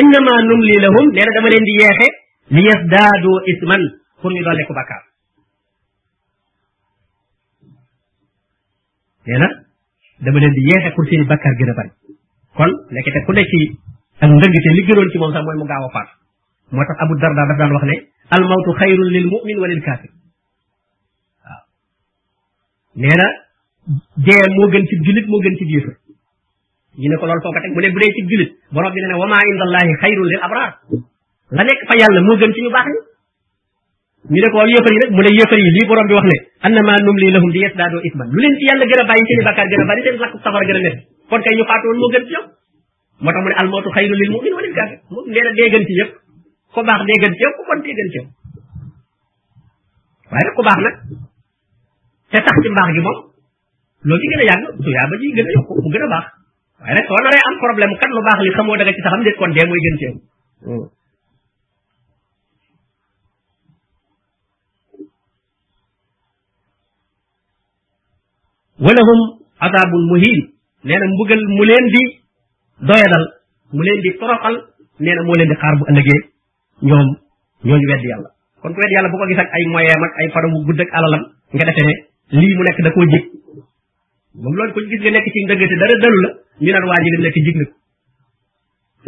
[0.00, 2.06] innama numli lahum nee na dama leen di yeexe
[2.54, 3.82] li yasdaadu isman
[4.20, 5.02] pour ñu dolli ko bakkaar
[9.26, 9.69] nee na
[10.24, 11.90] dama leen di yeexe pour seeni bakkaar gën a bari
[12.58, 13.60] kon lekkete ku ne ci
[14.20, 16.12] ak ndëngte li gënoon ci moom sax mooy mu gaaw a faatu
[16.70, 17.96] moo tax Abu Darda daf daan wax ne
[18.36, 20.10] al mawtu xayrun lil mu'min wa lil kaafir
[21.44, 21.62] waaw
[23.00, 23.26] nee na
[24.20, 25.96] dee moo gën ci jullit moo gën ci yéefar
[27.00, 29.14] ne ko loolu foo ko teg mu ne bu dee ci jullit borom bi ne
[29.16, 30.70] wa maa indallahi xayrun lil abraar
[31.56, 33.09] la nekk fa yàlla moo gën ci ñu baax ñi
[34.28, 36.36] ñu ne ko yéefar yi rek mu ne yéefar yi lii borom bi wax ne
[36.66, 39.44] annama numli lahum li yasdaadoo isman lu leen ci yàlla gën a bàyyi seen i
[39.48, 40.96] bakkaar gën a bari seen lakk safara gën a nekk
[41.30, 43.32] kon kay ñu faatu woon moo gën ci ñoom moo
[44.76, 46.12] tax mu na dee gën ci yëpp
[46.72, 48.28] ko baax dee gën ci ko bon dee gën ci yëpp
[50.32, 50.96] waaye ko baax nag
[52.30, 53.16] te sax ci gi moom
[54.04, 56.26] loolu gën a yàgg tuyaa ba ji gën a yokk mu gën a baax
[56.84, 59.22] waaye nag soo naree am problème kat lu baax li xamoo da nga ci saxam
[59.24, 60.16] déet kon dee mooy gën ci yow
[60.68, 60.88] hmm.
[68.80, 69.20] walahum
[69.66, 70.36] azabun muhin
[70.88, 72.02] nee na mbugal mu leen di
[72.90, 73.24] doyadal
[73.76, 74.56] mu leen di toroxal
[75.04, 76.20] nee na moo leen di xaar bu ëllëgee
[76.88, 77.08] ñoom
[77.68, 78.28] ñooñu wedd yàlla
[78.62, 80.90] kon ku wedd yàlla bu ko gis ak ay moyeem ak ay faramu gudd ak
[80.98, 81.22] alalam
[81.56, 81.94] nga defe ne
[82.40, 83.24] lii mu nekk da koo jig
[84.40, 86.30] moom loolu ko gis nga nekk ci ndëggate dara dalu la
[86.64, 87.72] ñu naan waa ji lim nekk jig na ko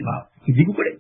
[0.07, 0.93] waaw ci jigu ko de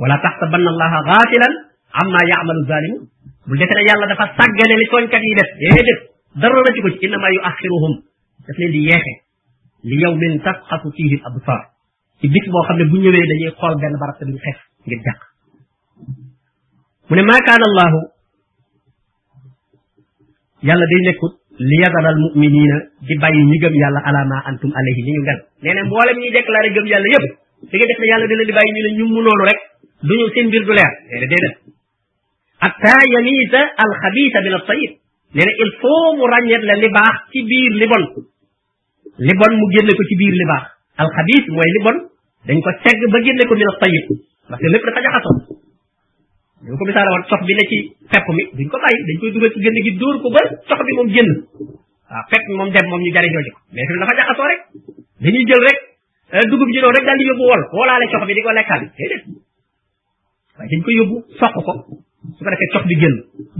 [0.00, 1.54] wala taxsabanna allaha gaafilan
[2.02, 3.02] amma yaamalu zalimun
[3.48, 6.00] bu defe ne yàlla dafa sàggane li tooñkat yi def déedéet
[6.42, 7.92] دارنا نتيجة إنما يؤخرهم
[8.46, 9.14] تفلين دي يخي
[9.90, 11.62] ليوم تقف فيه الأبصار
[12.24, 15.18] يبديك بو خمي بو نيوي دا نيي خول بن بارك دي خف غير داك
[17.30, 17.90] ما كان الله
[20.68, 21.34] يالا دي نيكوت
[21.68, 22.72] لي يدر المؤمنين
[23.08, 26.64] دي باي ني گم يالا على ما انتم عليه ني نغال نينا مبولم ني ديكلار
[26.76, 27.24] گم يالا ييب
[27.72, 29.60] ديغا ديك يالا دي لاندي باي ني لا نيم لولو رك
[30.08, 30.90] دونو سين بير دو لير
[31.32, 31.50] دي دا
[32.66, 34.92] اتا يميت الخبيث بالطيب
[35.34, 38.04] nee na il faut mu ràññeet la li baax ci biir li bon
[39.40, 40.64] bon mu génne ko ci biir li baax
[41.04, 41.96] alxabis mooy li bon
[42.48, 44.04] dañ ko segg ba génne ko min at-tayyib
[44.48, 45.34] parce que lépp dafa jaxasoo
[46.78, 47.76] ko misaale woon cox bi ne ci
[48.10, 50.80] pepp mi duñ ko bàyyi dañ koy dugal ci gënn gi dóor ko ba cox
[50.88, 51.28] bi moom génn
[52.08, 54.60] waaw pepp mi moom dem moom ñu jariñoo ci ko mais fi dafa jaxasoo rek
[55.20, 55.78] dañuy jël rek
[56.34, 58.86] euh, dugub ji noonu rek daal di yóbbu wol woolaale cox bi di ko lekkaale
[58.96, 59.22] déedéet
[60.56, 61.74] waaye dañ ko yóbbu soq ko
[62.36, 63.14] su ko defee cox bi génn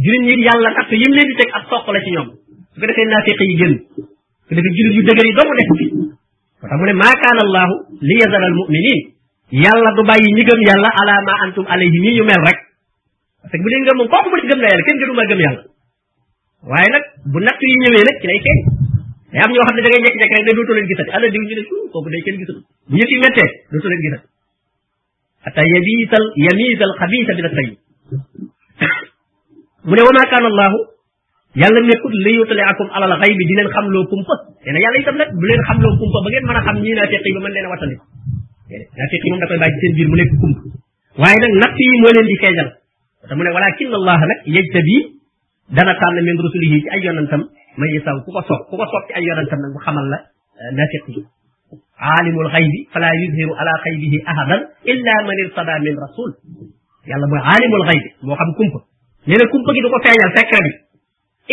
[0.05, 2.29] juróom ñi yàlla natt yim leen di teg ak soq la ci ñoom
[2.75, 4.03] su ko defee naafiq yi génn su
[4.49, 7.75] ko defee jullit yu dëgër doomu def bi moo mu ne maa kaana allahu
[8.09, 9.01] li yazara al muminin
[9.65, 12.59] yàlla du bàyyi ñi gëm yàlla ala ma antum alayhi nii ñu mel rek
[13.41, 15.41] parce que bu dee ngëm moom kooku mu gëm na yàlla kenn gënu ma gëm
[15.47, 15.63] yàlla
[16.69, 18.59] waaye nag bu natt yi ñëwee nag ci lay feeñ
[19.33, 21.43] day am ñoo xam ne da ngay jekk-jekk rek ne dootoo leen gisati ala diw
[21.49, 21.63] ñu ne
[21.95, 22.21] kooku day
[22.99, 24.27] ñu fi méttee dootoo leen gisati
[27.35, 28.48] hatta
[29.89, 30.79] mu ne wa ma kaan allahu
[31.61, 34.99] yàlla nekkut li yutale akum alal xay bi di leen xamloo kumpa nee na yàlla
[35.03, 37.41] itam nag bu leen xamloo kumpa ba ngeen mën a xam ñii naa feqi ba
[37.45, 37.97] mën leen a wattandi
[38.99, 40.61] naa feqi moom da koy bàyyi seen biir mu nekk kumpa
[41.23, 42.69] waaye nag natt yi moo leen di feeñal
[43.29, 44.97] te mu ne walakin allah nag yejtabi
[45.77, 47.41] dana tànn min rusulihi ci ay yonantam
[47.81, 50.19] may isaw ku ko sopp ku ko sopp ci ay yonantam nag mu xamal la
[50.79, 51.21] nafiq yi
[52.13, 54.61] aalimul xaybi fala yudhiru ala xaybihi ahadan
[54.93, 56.31] illa man irtada min rasul
[57.09, 58.81] yàlla mooy aalimul xaybi moo xam kumpa
[59.27, 60.73] nee na kumpa gi du ko feeñal secret bi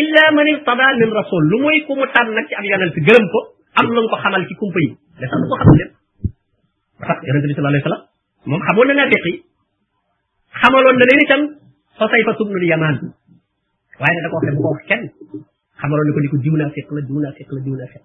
[0.02, 3.26] illa man irtada min rasul lu mooy ku mu tànn nag ci ab yonent gërëm
[3.34, 3.40] ko
[3.80, 4.90] am lu ko xamal ci kumpa yi
[5.22, 5.92] da tax ko xamal lépp
[7.58, 7.64] ba
[8.86, 9.34] na naafiq yi
[10.62, 11.42] xamaloon na leen itam
[11.98, 12.96] Xusayfa ibnul Yamaan
[14.00, 15.04] waaye nag da ko wax ne bu ko wax kenn
[15.82, 18.04] xamaloon na ko ni ko diw naafiq la diw naafiq la diw naafiq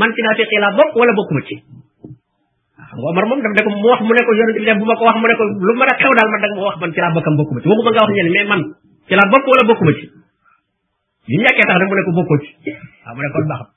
[0.00, 1.56] man ci naafiq yi bokk wala bokkuma ci
[2.90, 4.84] xam nga Omar moom daf ne ko mu wax mu ne ko yonent bi bu
[4.86, 6.66] ma ko wax mu ne ko lu mën a xew daal man da nga ma
[6.66, 8.62] wax man ci laa bokkam bokkuma ci waxuma nga wax ñeneen mais man
[9.06, 10.04] ci laa bokk wala bokkuma ci
[11.30, 12.50] li ñàkkee tax rek mu ne ko bokkoo ci
[13.02, 13.68] waaw mu ne kon baaxam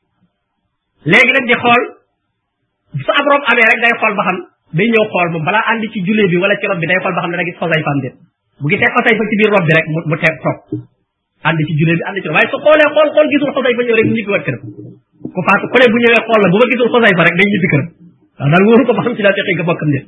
[1.09, 1.83] léegi nag di xool
[3.05, 4.37] su ab rob amee rek day xool ba xam
[4.77, 7.15] day ñëw xool moom balaa àndi ci jullee bi wala ci rob bi day xool
[7.17, 8.15] ba xam ne da gis xosay fam déet
[8.61, 10.59] bu gisee xosay fa ci biir rob bi rek mu teg toog
[11.49, 13.95] ànd ci jullee bi ànd ci waaye su xoolee xool xool gisul xosay fa ñëw
[13.97, 14.61] rek mu ñibbi waat këram
[15.33, 17.49] ku faatu ku ne bu ñëwee xool la bu ma gisul xosay fa rek day
[17.53, 17.89] ñibbi këram
[18.39, 19.99] waaw daal wóoru ko ba xam ci daa teqee nga bokkam de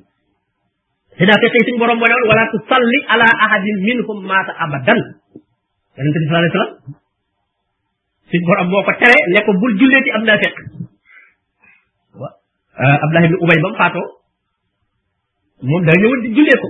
[1.17, 5.00] ci daa teqee suñu borom bone woon wala tu salli ala ahadin minhum maata abadan
[5.98, 6.74] yonente bi sallallahu alayhi wasallam
[8.32, 10.56] suñu borom moo ko tere ne ko bul jullee ci am naa fekk
[12.82, 14.06] euh, Abdullah ibn Ubay ba mu faatoo
[15.67, 16.70] moom daa ñëwoon di jullee ko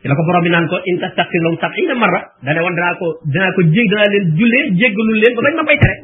[0.00, 3.00] ci la ko borom bi naan ko in tastaghfir lahum sab'iina marra dane woon danaa
[3.00, 5.96] ko danaa ko jég danaa leen jullee jéggalul leen ba bañ ma koy tere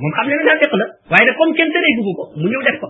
[0.00, 2.46] moom xam ne ne naa fekk la waaye nag comme kenn tëree dugg ko mu
[2.50, 2.88] ñëw def ko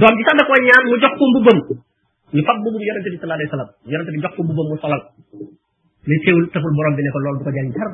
[0.00, 1.58] doom ji sax da koy ñaan mu jox ko mbubbam
[2.34, 4.76] ñu fab mbubbam yonente bi sallallahu alayhi wa sallam yonente bi jox ko mbubbam mu
[4.82, 5.02] solal
[6.08, 7.92] mais teewul taful borom bi ne ko loolu du ko jariñ dara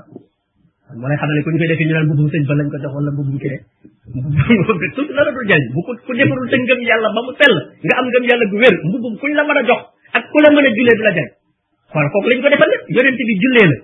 [0.98, 2.78] moo lay xam ne ko ñu koy defee ñu naan mbubbum sëñ ba lañ ko
[2.82, 6.80] jox wala mbubbum kii de tout la dul jariñ bu ko ku defarul sa ngëm
[6.90, 9.62] yàlla ba mu sell nga am ngëm yàlla gu wér mbubbum kuñ la mën a
[9.70, 9.80] jox
[10.18, 11.30] ak ku la mën a jullee du la jariñ
[11.94, 13.76] xool kooku lañ ko defal la yonente bi jullee la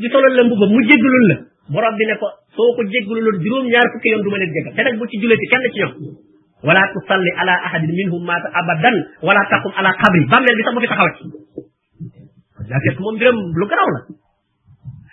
[0.00, 1.36] ñu solal la mbubbam mu jéggalul la
[1.72, 4.52] borom bi ne ko soo ko jéggalu loon juróom ñaar fukki yoon du ma leen
[4.54, 5.94] jéggal te nag bu ci julee ci kenn ci ñoom
[6.62, 10.88] wala tusalli ala ahadin minhum maata abadan wala taqum ala qabri bàmmeel bi sax fi
[10.90, 11.22] taxawati
[12.70, 14.00] daa fekk moom mbiram lu garaaw la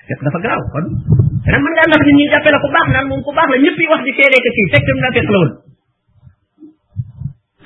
[0.07, 0.85] fekk dafa garaaw kon
[1.43, 3.57] dana mën ngaa ndax nit ñi jàppee la ku baax naan moom ku baax la
[3.63, 5.51] ñëpp yi wax di seedee ko fii fekk mu daa fekk la woon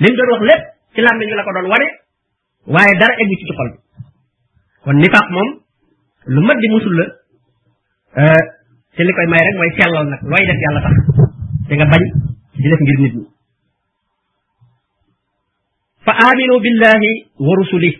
[0.00, 1.88] lim doon wax lépp ci làmmiñ ñu la ko doon wane
[2.72, 3.78] waaye dara eggu ci ci xol bi
[4.84, 5.26] kon nifaaq
[8.98, 10.06] te li koy may rek mooy sellal
[10.82, 10.96] tax
[11.70, 12.02] te nga bañ
[12.58, 13.22] di def ngir nit ñi
[16.04, 17.10] fa aaminu billahi
[17.46, 17.90] wa rusuli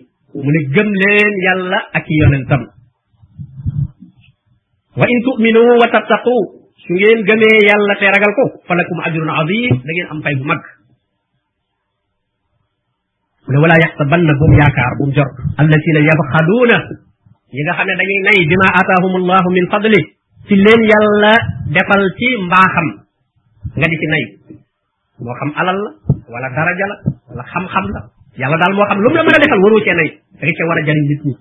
[0.43, 2.63] mu ne gëm leen yàlla ak yonentam
[4.99, 6.37] wa in tuminu wa tattaqu
[6.83, 10.35] su ngeen gëmee yàlla te ragal ko falakum ajrun azim da ngeen am fay
[18.49, 20.03] bu ataahum allahu min fadli
[20.49, 21.33] ci leen yàlla
[21.77, 22.87] defal ci mbaaxam
[23.79, 24.23] nga di ci nay
[25.25, 25.91] moo xam alal la
[26.33, 26.97] wala daraja la
[27.29, 28.01] wala xam-xam la
[28.41, 30.09] yàlla daal moo xam lu mu la mën a defal waroo cee nay
[30.39, 31.35] da nga cee war a jariñ nit ñi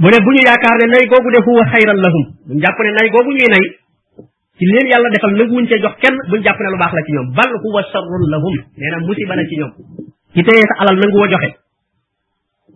[0.00, 2.90] bu ne bu ñu yaakaar ne nay googu de huwa xayran lahum buñ jàpp ne
[2.98, 3.64] nay googu ñuy nay
[4.58, 7.02] ci leen yàlla defal nag wuñ cee jox kenn buñ jàpp ne lu baax la
[7.06, 9.72] ci ñoom bal huwa sharrun lahum nee na musiba la ci ñoom
[10.34, 11.50] ci téyee sa alal nangu woo joxe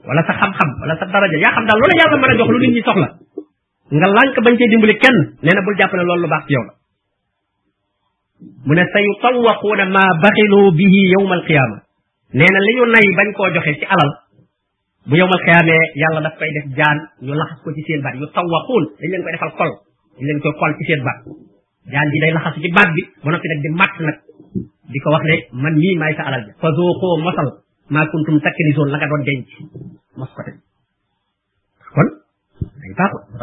[0.06, 2.48] wala sa xam-xam wala sa daraja yaa xam daal lu la yàlla mën a jox
[2.54, 3.08] lu nit ñi soxla
[3.96, 6.72] nga lànk bañ cee dimbali kenn nee na bul loolu lu baax ci yow la
[8.66, 11.76] mu ne sa yutawaquuna maa baxilu bihi yowma alqiyaama
[12.36, 14.10] nee na li ñu nay bañ koo joxe ci alal
[15.08, 18.26] bu yowmal xiyaamee yàlla daf koy def jaan ñu laxas ko ci seen baat yu
[18.36, 19.70] tawaquun dañ leen ko defal xol
[20.16, 21.18] dañ leen koy xol ci seen baat
[21.92, 23.92] jaan ji day laxas ci baat bi ba noppi nag di màtt
[24.92, 27.48] di ko wax ne man mii maay sa alal bi fa zooqoo mosal
[27.92, 29.42] maa kuntum takkilisoon la nga doon denc
[30.18, 30.30] mos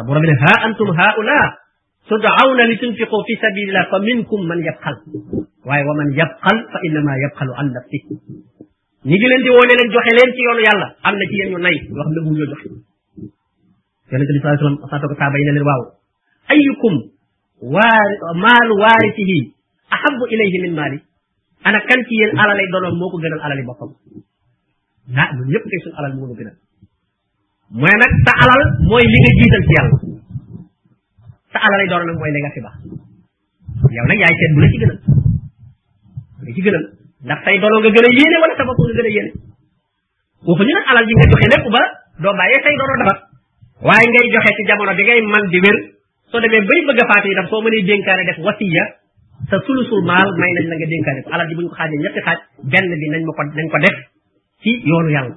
[0.00, 1.46] ربنا من ها أنتم هؤلاء
[2.10, 4.94] تدعون لتنفقوا في سبيل الله فمنكم من يبخل
[5.66, 7.98] waaye wa man yabxal fa innama yabxalu an nafsi
[9.08, 11.34] ñi ngi leen di woo ne leen joxe leen ci yoonu yàlla am na ci
[11.38, 12.68] yéen ñu nay yoo xam ne mënuñoo joxe
[14.10, 15.82] yonente bi sallallahu alayhi wasallam saatoo ko saaba yi ne leen waaw
[16.54, 16.94] Ayyukum
[17.74, 18.08] waar
[18.44, 19.38] maalu waarisihi
[19.96, 20.98] ahabu ilayhi min mali.
[21.66, 23.90] ana kan ci yéen alalay donoom moo ko gënal alali boppam
[25.22, 26.56] ah ñun ñëpp kay suñ alal moo nu gënal
[27.74, 29.96] mu ne nag sa alal mooy li nga jiital ci yàlla
[31.50, 32.72] sa alal yi door nag mooy li nga fi ba
[33.96, 34.78] yow nag yaay seet bu la ci
[36.62, 36.84] gënal
[37.26, 39.30] ndax say dolo nga gën a yéene wala sa bopp nga gën a yéene
[40.46, 41.82] waxuñu nag alal ji nga joxe lépp ba
[42.22, 43.18] doo bàyyee say dolo defar
[43.86, 45.76] waaye ngay joxe ci jamono bi ngay man di wér
[46.30, 48.84] soo demee bay bëgg a faatu itam soo mënee dénkaane def wasiya
[49.50, 52.20] sa sulusul maal may nañ la nga dénkaane ko alal ji bu ñu ko ñetti
[52.26, 52.38] xaaj
[52.70, 53.98] benn bi nañ ma ko nañ ko def
[54.66, 55.34] ci yoonu yàlla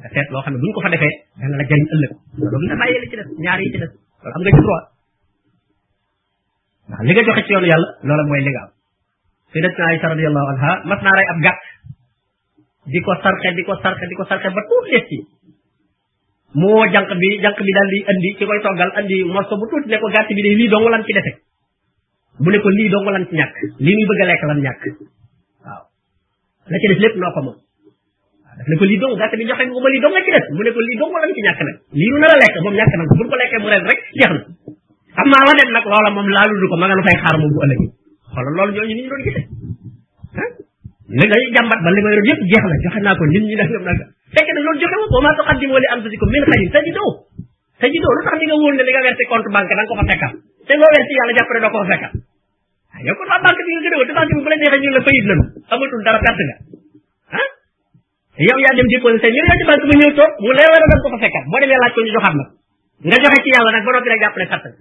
[0.00, 2.76] nga seet loo xam ne buñ ko fa defee dana la jëriñ ëllëg loolu la
[2.80, 3.90] bàyyi li ci des ñaar yi ci des
[4.22, 4.84] loolu am nga ci droit
[6.88, 8.68] ndax li nga joxe ci yoonu yàlla loola mooy légal
[9.50, 11.60] fi am sayyidatna Aisha radiyallahu anha mas naa ray ab gàtt
[12.92, 15.18] di ko sarxe di ko sarxe di ko sarxe ba tuut des ci
[16.60, 19.88] moo jànq bi jànq bi daal di andi ci koy toggal andi morso bu tuuti
[19.90, 21.32] ne ko gàtt bi de lii dong lan ci defe
[22.42, 23.54] bu ne ko lii dong lan ci ñàkk
[23.84, 24.82] li muy bëgg a lekk lan ñàkk
[25.66, 25.82] waaw
[26.70, 27.58] la ci def lépp noo ko moom
[28.56, 30.80] daf ne ko lii dong joxe nga ma dong nga ci des mu ne ko
[30.80, 33.24] lii dong wala ci ñàkk nag lii nu nar a lekk moom ñàkk nag bu
[33.28, 34.44] ko lekkee mu ren rek jeex na
[35.24, 37.52] am naa la dem nag loola moom laalulu ko ma nga lu fay xaar moom
[37.52, 37.88] bu ëllëgee
[38.32, 39.44] xoolal loolu ñooñu ni ñu doon gisee
[40.40, 40.48] ah
[41.16, 43.56] li ngay jàmbat ba li nga yoroon yëpp jeex na joxe naa ko nit ñi
[43.60, 47.10] nangam nangam fekk na loolu joxe wo wa maa tuqaddimu li anfusikum min xayrin tajidoo
[47.80, 50.32] tajidoo nga wóor ne li nga versi compte banque da nga ko fa fekkal
[50.66, 52.12] te loo versi yàlla jàpp ne ko fa fekkal
[53.04, 53.98] yow kon waa banque bi nga gën a
[55.78, 56.85] woo te banque bi bu
[58.36, 61.08] yow yaa dem déposé sa ñëw yaa ci banque ba ñëw toog mu na ko
[61.08, 62.48] fa fekkat boo demee laaj ko joxaat la
[63.16, 64.72] nga joxe ci yàlla nag ba noppi rek jàpp ne sàttal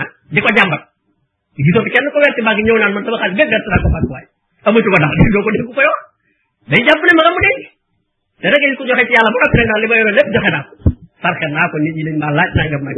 [0.00, 0.82] ah di ko jàmbat
[1.60, 3.88] gisoo fi kenn ko werti banque ñëw naan man sama xaalis bépp gerte naa ko
[3.94, 4.26] banque waaye
[4.64, 5.98] amatu ko daal doo ko def ku ko yor
[6.72, 7.62] day jàpp ne ma nga mu denc
[8.40, 9.84] te rek ko joxe ci yàlla ba noppi rek laaj
[11.52, 12.96] nangam nangam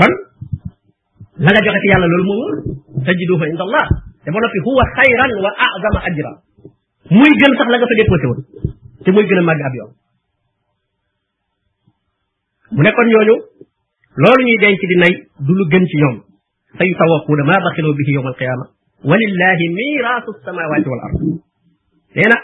[0.00, 0.12] kon
[1.44, 2.54] la nga joxe ci yàlla loolu moo wóor
[3.04, 3.86] tajiduhu inda allah
[4.24, 6.36] te ba huwa xayran wa azama ajran
[7.10, 8.40] muy gën sax la nga fa déposé woon
[9.04, 9.90] te muy gën a màgg ab yoon
[12.74, 13.36] mu nekkoon ñooñu
[14.22, 16.16] loolu ñuy denc di nay du lu gën ci ñoom
[16.78, 18.64] say tawaquuna maa baxiloo bihi yowma alqiyaama
[19.06, 21.16] a miraasu samawaati wal ard
[22.14, 22.36] nee na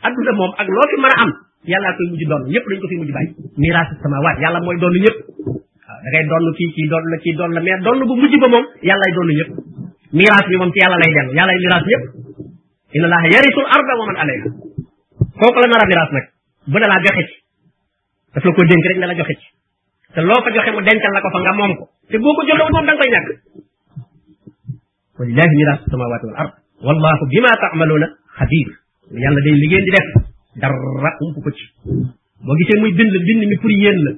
[0.00, 1.30] adduna moom ak loo fi mën a am
[1.68, 4.94] yàllaa koy mujj doon ñëpp dañ ko fi mujj bàyyi miraasu samawaat yàlla mooy doon
[5.04, 8.14] ñëpp waaw da ngay doon kii kii doon la kii doon la mais doon bu
[8.22, 9.50] mujj ba moom yàllaay doon ñëpp
[10.18, 11.12] miraas bi moom ci yàlla lay
[11.64, 12.54] dellu
[12.96, 14.48] inna allaha yarisul arda wa man alayha
[15.40, 16.24] kooku la nar a miraas nag
[16.72, 17.36] bu ne laa joxe ci
[18.34, 19.46] daf la ko dénk rek ne la joxe ci
[20.16, 22.42] te loo fa joxe mu dencal la ko fa nga moom ko te boo ko
[22.48, 23.26] joxewul moom da nga koy ñàkk
[25.20, 26.52] walillahi miraas samawati wal ard
[26.88, 28.08] wallahu bima taamaluna
[28.40, 28.68] xabir
[29.24, 30.08] yàlla day liggéey di def
[30.60, 31.64] dara ump ko ci
[32.44, 34.12] boo gisee muy bind bind mi pour yéen la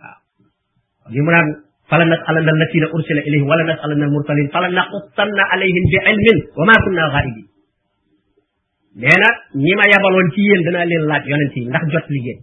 [0.00, 1.48] waaw li mu naan
[1.88, 6.74] fala nasalanna allatina ursila ilayhim wala nasalanna almursalin fala naqustanna alayhim bi ilmin wa ma
[6.84, 7.48] kunna ghaibin
[8.94, 9.28] nee na
[9.74, 12.38] ma yabaloon ci yéen danaa leen laaj yonent yi ndax jot liggéey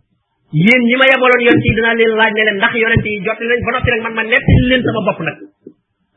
[0.60, 3.40] yéen ñi ma yabaloon yonent yi danaa leen laaj ne leen ndax yonent yi jot
[3.40, 5.38] nañ ba noppi nag man ma nettali leen sama bopp nag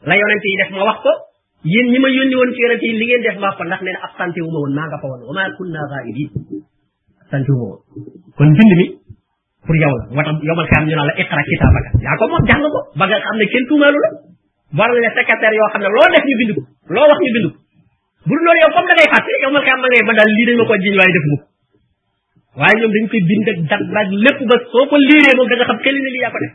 [0.08, 1.12] la yonent def ma wax ko
[1.72, 4.00] yéen ñi ma yónni woon ci li ngeen def ma wax ko ndax nee na
[4.10, 6.30] absenté wu ma woon maa nga fa woon wa maa kunna ghaibin
[7.22, 7.78] absenté wu ma woon
[8.36, 8.86] kon bind mi
[9.64, 9.86] pour la
[10.18, 13.16] wata yomal xam ñu naan la iqra kitaabaka yaa ko moom jàng ko ba nga
[13.24, 13.90] xam ne kenn la
[14.78, 17.52] war na ne secrétaire yoo xam
[18.28, 20.46] bu loolu yow comme da ngay fàtte yow mal xam ma ngay ba daal lii
[20.48, 21.36] dañ ma ko jiñ waaye def mu
[22.60, 25.54] waaye ñoom dañ koy bind ak dat laaj lépp ba soo ko liiree moom da
[25.58, 26.52] nga xam këli ne lii yaa ko def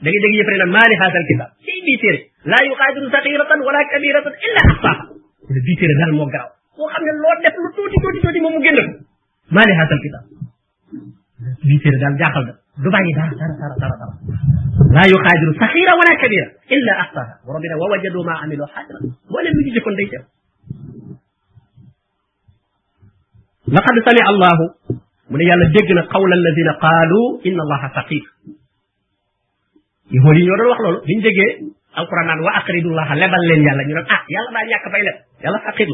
[0.00, 2.18] da ngay dégg yëf ne naan maa li xaasal kitab kii bii téere
[2.52, 5.02] laa yuqaadiru saxiratan wala kabiratan illa axsaaha
[5.44, 8.18] mu ne bii téere daal moo garaaw koo xam ne loo def lu tuuti tuuti
[8.22, 8.94] tuuti moom mu génn ko
[9.56, 10.22] maa li xaasal kitab
[11.68, 12.54] bii téere daal jaaxal na
[12.84, 14.14] du bàyyi dara dara dara dara dara
[14.96, 16.46] laa yuqaadiru saxira wala kabira
[16.76, 18.98] illa axsaaha borom bi ne wa wajadu maa amilu xaasira
[19.32, 20.24] boo leen lu ñu jëfoon day teew
[23.68, 24.56] لقد سمع الله
[25.30, 28.24] من يلا دغنا قول الذين قالوا ان الله فقير
[30.16, 31.44] يقول يوري يور واخ لول بين دغي
[31.98, 35.02] القران نان واخرد الله لبل لين يلا ني اه يلا با ياك باي
[35.44, 35.88] يلا فقير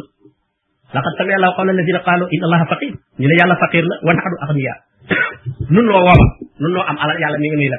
[0.96, 4.78] لقد سمع الله قول الذين قالوا ان الله فقير ني يلا فقير لا ونحن اغنياء
[5.74, 6.20] نون لو واخ
[6.60, 7.78] نون لو ام على يلا ني ني لا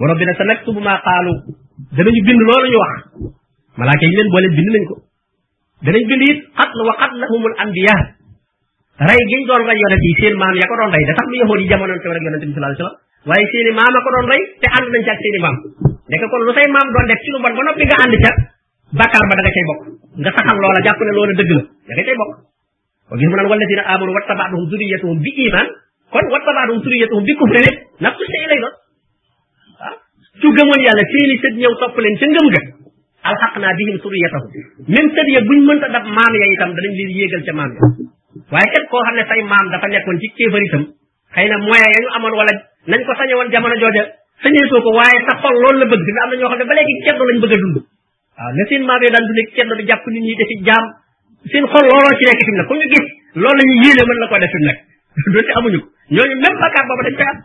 [0.00, 1.36] وربنا سنكتب ما قالوا
[1.96, 2.92] دا نيو بين لول ني واخ
[3.78, 4.96] ملائكه يلين بولين بين نكو
[5.84, 8.19] دا نيو بين قتل وقتلهم الانبياء
[9.08, 11.36] rey giñ doon rey yonent yi seen maam ya ko doon rey da tax mu
[11.40, 12.96] yahood yi jamonoon tew rek yonent bi sallallahu alayhi wasallam
[13.28, 15.56] waaye seen i a ko doon rey te ànd nañ ci ak seen i maam
[16.32, 18.06] kon lu say maam doon def ci lu bon ba noppi nga ca
[19.00, 19.80] bàkkaar ba da nga cay bokk
[20.20, 22.32] nga saxal loola jàpp ne loola dëgg la da nga bokk
[23.08, 25.66] ko gis mu naan walladina amanu wattabaatuhum zuriyatuhum bi iman
[26.12, 28.74] kon wattabaatuhum zuriyatuhum bi kufri rek naf su sey lay doon
[29.80, 29.94] waaw ah,
[30.42, 31.96] su gëmoon yàlla seen i sët ñëw topp
[35.34, 36.04] ya buñ mënta dab
[36.42, 37.54] ya itam danañ leen yéegal ca
[38.54, 40.82] waaye képp koo xam ne say maam dafa nekkoon ci kéefar itam
[41.34, 42.52] xëy na moyen ya ñu amoon wala
[42.90, 44.02] nañ ko sañe woon jamono jooja
[44.42, 46.74] sañeetoo ko waaye sa xol loolu la bëgg nga am na ñoo xam ne ba
[46.78, 47.76] léegi ceddo lañ bëgg a dund
[48.36, 50.84] waaw ne seen maam yi daan dundee ceddo di jàpp nit ñi defi jaam
[51.52, 53.06] seen xol looloo ci nekk fi mu ne ku ñu gis
[53.42, 54.78] loolu la ñu mën la ko def fi mu nekk
[55.34, 55.80] doonte amuñu
[56.16, 57.36] ñooñu même bakkaar boobu dañ koy am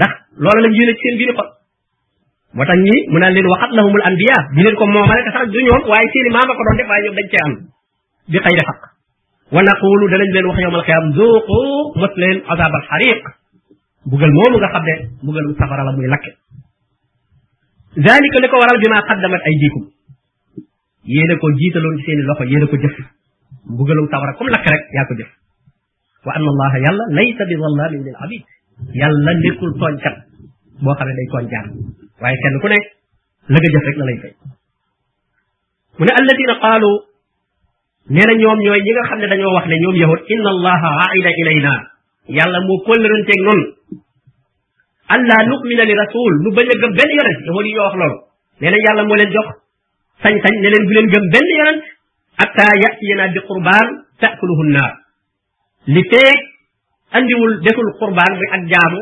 [0.00, 1.48] ndax loolu lañ yéene ci seen biir xol
[2.56, 5.44] moo tax ñi mu naan leen waxat lahumul anbiya di leen ko moomale te sax
[5.52, 5.78] du a
[6.58, 6.88] ko doon def
[7.18, 7.52] dañ cee am
[8.32, 8.88] di xëy
[9.54, 13.22] ونقول دلنج لين وخيوم القيام ذوقوا مثلين عذاب الحريق
[14.06, 14.94] بغل مولو غا خبدي
[15.26, 16.24] بغل مصفر الله ميلك
[18.10, 19.82] ذلك لك ورال بما قدمت أيديكم
[21.16, 22.96] يينكو جيتلون سيني لفا يينكو جف
[23.78, 25.30] بغل مصفركم لك رك ياكو جف
[26.26, 28.44] وأن الله يلا ليس بظلام من العبيد
[29.02, 30.14] يلا نكل تونجر
[30.84, 31.64] بوخر لي تونجر
[32.22, 32.84] وعيكا نكونك
[33.54, 34.32] لك جفك نليفي
[36.00, 37.09] من الذين قالوا
[38.08, 40.88] nee na ñoom ñooy ñi nga xam ne dañoo wax ne ñoom yahud inna allaha
[41.12, 41.72] aida ilayna
[42.36, 43.64] yàlla moo kóllëranteeg noonu
[45.14, 48.18] allah nu'mina li rasul nu bañ a gëm benn yonent yahud yi ñoo wax loolu
[48.60, 49.48] nee na yàlla moo leen jox
[50.22, 51.82] sañ-sañ ne leen len leen gëm benn yonent
[52.40, 53.86] hatta yatiyana bi qurbaan
[54.20, 54.92] taakuluhu naar
[55.94, 56.38] li feeg
[57.18, 59.00] andiwul deful qurbaan bi ak jaamu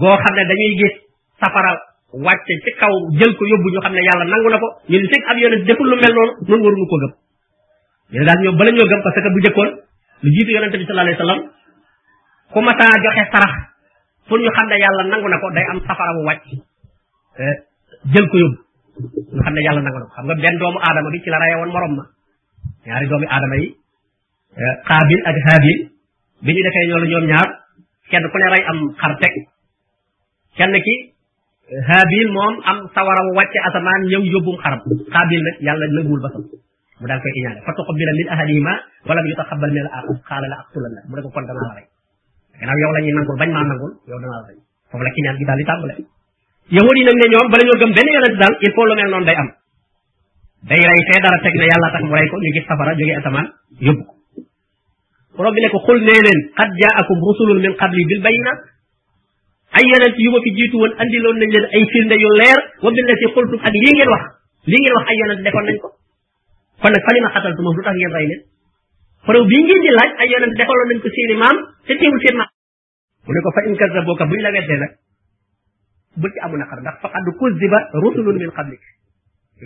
[0.00, 0.94] goo xam ne dañuy gis
[1.40, 1.70] safara
[2.24, 5.08] wàcce ci kaw jël ko yóbbu ñu xam ne yàlla nangu na ko ñun li
[5.12, 6.12] feeg ab yonent deful lu mel
[6.48, 7.14] noonu nun ko gëm
[8.14, 9.70] yéen daal ñoom bala ñoo gëm parce que bu jëkkoon
[10.22, 11.40] lu jiitu yonente bi sallallahu alayhi wasallam
[12.52, 13.52] ku masa joxe sarax
[14.28, 16.46] pour ñu xam ne yàlla nangu na ko day am safara bu wàcc
[17.44, 17.56] eh,
[18.14, 18.56] jël ko yóbbu
[19.34, 21.54] ñu xam ne yàlla nangu na xam nga benn doomu aadama bi ci la raye
[21.58, 22.04] woon morom ma
[22.86, 23.66] ñaari doomu aadama yi
[24.62, 25.78] eh, xaabil ak haabil
[26.44, 27.48] bi ñu defee ñoo ñoom ñaar
[28.10, 29.34] kenn ku ne rey am xar teg
[30.56, 30.94] kenn ki
[31.72, 34.80] eh, haabil moom am sawara bu wàcce asamaan ñëw yóbbum xaram
[35.14, 36.44] xaabil nag yàlla nanguwul basam
[37.00, 38.72] mu daal koy iñaane fa tuqabbila min ahadihima
[39.08, 41.86] wala bi yutaxabbal min al-axar xaala la aqtulanna mu ne ko kon danaa la rey
[42.58, 44.58] gannaaw yow la ñuy nangul bañ maa nangul yow danaa la rey
[44.90, 45.94] foofu la kiñaan gi daal di tàmbale
[46.76, 47.26] yahudi yi nag ne
[49.42, 49.48] am
[50.68, 53.46] day rey fee dara teg yàlla tax mu rey ko ñu gis safara jógee asamaan
[53.86, 54.16] yóbbu ko
[55.36, 58.58] borom bi ne ko xul nee leen qad jaakum rusulun min qabli bil bayinat
[59.76, 64.24] ay yonent yu ma fi jiitu woon andiloon nañ leen ay firnde yu wax
[64.70, 65.88] lii ngeen wax ay yonent ko
[66.80, 68.42] kon nag falima xatal moom lu tax ngeen rey leen
[69.26, 71.56] preuve bii ngeen di laaj ay yonent defaloon nañ ko seeni maam
[71.86, 72.50] te teewul seen maam
[73.26, 74.92] mu ne ko fa in kazabuka buñ la weddee nag
[76.20, 78.82] bul ci amu naqar ndax faqad kuziba rusulun min qablik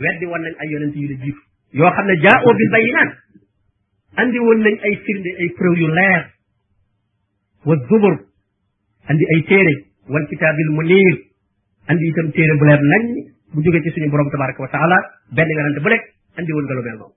[0.04, 1.42] weddi woon nañ ay yonent yu la jiitu
[1.78, 3.10] yoo xam ne jaa'oo bil bayyinaat
[4.20, 6.22] andi woon nañ ay firnde ay preuve yu leer
[7.66, 8.14] wa zubur
[9.08, 9.74] andi ay téere
[10.12, 11.14] wal kitaabil muniir
[11.88, 13.02] andi itam téere bu leer nañ
[13.52, 14.98] bu jógee ci suñu borom tabaraka wa taala
[15.36, 15.88] benn yonent bu
[16.40, 17.14] indiwul nga lu a noonu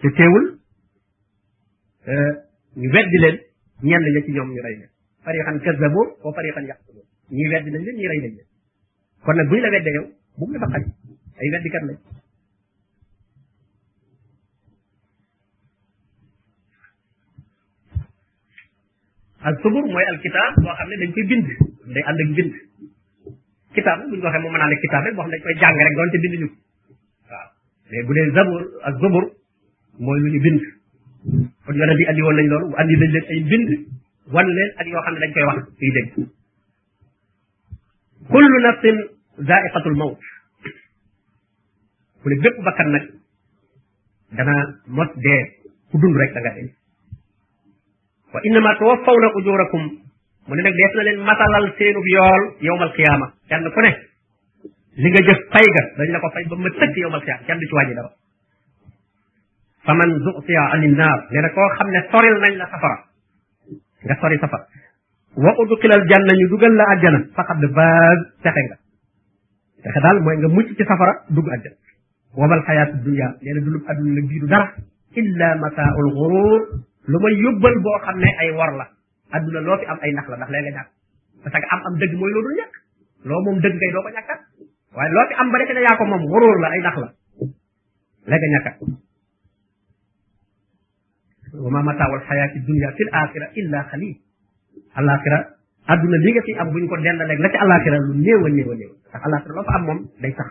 [0.00, 0.44] te teewul
[2.12, 2.32] euh,
[2.80, 3.36] ñu weddi leen
[3.86, 4.90] ñenn ña ci ñoom ñu rey leen
[5.24, 7.06] fariqan kazzabu wa fariqan yaqtulun
[7.36, 8.48] ñii weddi nañ leen ñii rey nañ leen
[9.24, 10.04] kon nag buñ la weddee yow
[10.38, 10.86] bu mu la naqari
[11.40, 11.98] ay weddikat lañ
[19.46, 21.46] al subur mooy al kitaab boo xam ne dañ koy bind
[21.94, 22.52] day ànd bind
[23.74, 24.52] kitaab nag bu ñu ko waxee boo
[25.22, 26.48] xam ne dañ koy jàng rek doonte bind ñu
[27.90, 29.24] mais bu dee zabur ak zubur
[29.98, 30.60] mooy lu ñu bind
[31.66, 33.70] kon yonent yi andi woon nañ loolu andi nañ leen ay bind
[34.34, 36.10] wan leen ak yoo xam ne dañ koy wax fii dégg
[38.30, 38.96] kullu nafsin
[39.48, 40.18] zaiqatul mawt
[42.22, 43.04] mu ne bépp bakkan nag
[44.36, 44.54] dana
[44.86, 45.40] mos dee
[45.90, 46.70] ku dund rek da nga dee
[48.32, 49.84] wa innama tawaffawna ujurakum
[50.48, 54.09] mu ne nag dees na leen matalal seenub yool yowmal qiyaama kenn ku ne
[54.98, 57.44] li nga jëf fay ga dañ la ko fay a ma tëkk yow mal xiyaam
[57.46, 58.10] kenn du ci wàññi dara
[59.86, 62.98] fa man zuxtiya an innaar nee na koo xam ne soril nañ la safara
[64.04, 64.66] nga sori safara
[65.36, 68.76] wa udxilal janna ñu dugal la àjjana faqad baaz texe nga
[69.84, 71.56] texe daal mooy nga mucc ci safara dugg a
[72.38, 74.66] wamal xayaatu dunya nee na a adduna nag bii du dara
[75.20, 76.60] illa mataaul xurur
[77.10, 78.86] lu may yóbbal boo xam ne ay war la
[79.34, 80.84] adduna loo fi ay nax la ndax léeg nga
[83.30, 84.02] moom dëgg ngay doo
[84.96, 87.06] waaye loo fi am ba def ne moom wóoróor la ay dax la
[88.26, 88.78] léegi a.
[91.62, 94.16] wa ma mataawul xayaati dunya fil axira illa xalil
[94.94, 95.38] alaxira
[95.88, 98.70] adduna li nga fi am buñ ko dendaleeg la ci alaxira lu néew a néew
[98.70, 100.48] a néew ndax alaxira loo fa am moom day sax.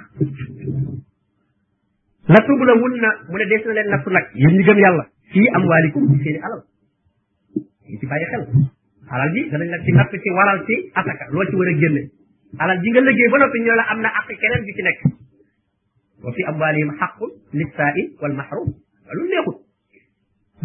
[2.34, 4.78] la tuub la wun na mu ne des na leen nattu nag yéen ñi gëm
[4.78, 6.64] yàlla fii am waalikum ci seeni alal
[7.88, 8.44] yi ci bàyyi xel
[9.10, 12.19] alal ji danañ la ci natt ci waral ci asaka loo ci war a
[12.58, 15.00] alal ji nga liggéey ba noppi ñoo la am na àq keneen bi ci nekk
[16.26, 18.70] wa fi amwaalihim xaqun lissaa'il wal mahrum
[19.06, 19.58] loolu neexut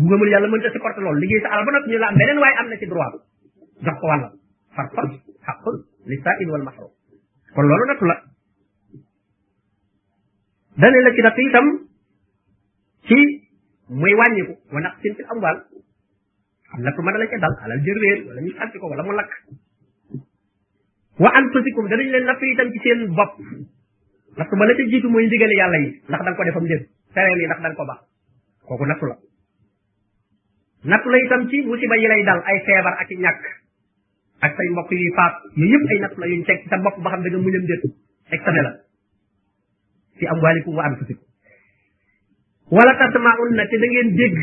[0.01, 2.39] bu gëmul yàlla mënta supporté loolu liggéey sa alal ba noppi ñu la am beneen
[2.41, 3.15] waaye am na ci droit
[3.85, 4.33] jox ko wàllam
[4.75, 5.07] far far
[5.47, 5.77] xaqun
[6.09, 6.91] lissaa'il wal mahrum
[7.55, 8.17] kon loolu nattu la
[10.81, 11.67] dane la ci natt itam
[13.07, 13.19] ci
[13.89, 15.59] muy wàññiku wa naqsin fil amwaal
[16.73, 19.03] am nattu mën na la ca dal alal jër réer wala ñu sànni ko wala
[19.05, 19.33] mu lakk
[21.21, 23.33] wa anfusikum danañ leen natt itam ci seen bopp
[24.41, 27.39] natt ba la ca jiitu mooy ndigali yàlla yi ndax da ko defam déet tereem
[27.43, 28.01] yi ndax da nga ko baax
[28.67, 29.17] kooku nattu la
[30.91, 33.43] nattu la itam ci musiba yi lay dal ay feebar ak i ñàkk
[34.45, 36.99] ak say mbokk yuy faat yooyu yëpp ay natt la yuñ teg ci sa bopp
[37.03, 37.83] ba xam da nga muñam déet
[38.35, 38.73] extame la
[40.19, 40.51] ci am wa
[40.83, 41.23] anfusikum
[42.75, 44.37] wala tasmaunna te da ngeen dégg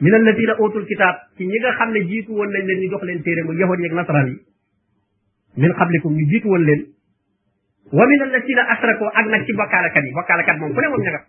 [0.00, 3.02] min alladina utul kitaab ci ñi nga xam ne jiitu woon nañ leen ñu jox
[3.04, 4.40] leen téere mu yahood yeeg nasaraan
[5.56, 6.86] من قبلكم يجيت ولن
[7.92, 11.22] ومن الذين أشركوا أجنى في بكالة كبي بكالة كبي من فلم ينجح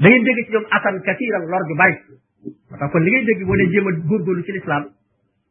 [0.00, 1.96] دي دي دي أسان كثيرا لرد بايس
[2.70, 4.82] فتاكو لغي دي دي ولي جيما جرغلو في الإسلام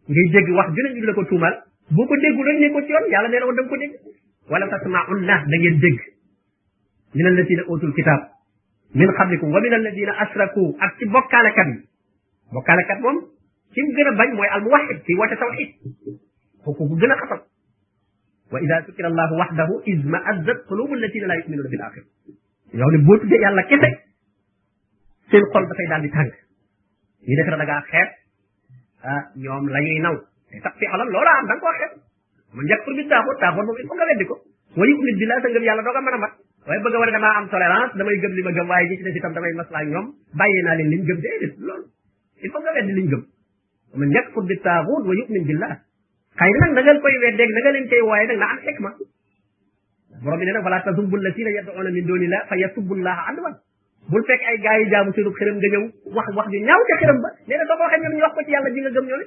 [0.09, 1.53] لغي دي دي واح جنن جبلكو تومال
[1.91, 3.87] بوكو دي قلن يكو تيوان يالا نيرا ودن كو دي
[4.49, 4.69] ولم
[5.09, 5.99] الله دي دي
[7.15, 8.19] من الذين أوتوا الكتاب
[8.95, 11.75] من قبلكم ومن الذين أشركوا أكتب بكالة كبي
[12.53, 13.32] بكالة كبي من
[13.75, 15.69] كم جرى بين موي الموحد في وجه التوحيد
[16.65, 17.39] حكم جنا خطر
[18.51, 22.03] وإذا ذكر الله وحده إذ ما أذت قلوب الذين لا يؤمنون بالآخرة
[22.73, 23.89] يعني بوت جاء يلا كده
[25.31, 26.33] في القلب تيجي دال بتانك
[27.31, 28.07] يدك رداك خير
[29.35, 30.15] يوم لا ينو
[30.65, 31.89] تكفي حلم لورا عم بنك واحد
[32.53, 34.35] من يكبر بيتا هو تا هو ممكن كم جرى ديكو
[34.77, 36.29] ويقول بالله سنجب يلا دوكا منا ما
[36.67, 39.33] waye bëgg wala dama am tolérance damay gëm li ma gëm waye ci ci tam
[39.37, 40.05] damay maslay ñom
[40.39, 41.29] bayina li liñ gëm de
[41.67, 41.81] lool
[42.45, 43.23] il faut nga wéddi liñ gëm
[43.99, 45.73] man yakfur bi taaxuut wa yu'min billah
[46.41, 48.59] xëy na nag na ngeen koy weddeeg na nga leen koy waaye nag na am
[48.67, 48.91] xikma
[50.23, 53.53] borom bi nee na wala tasubbu llaziina yad'uuna min duunillah fa yasubbu llaha adwan
[54.11, 55.83] bul fekk ay gars yi jaamu seenu xërëm nga ñëw
[56.17, 58.33] wax wax ju ñaaw ca xërëm ba nee na soo ko waxee ñoom ñu wax
[58.37, 59.23] ko ci yàlla ji nga gëm ñoom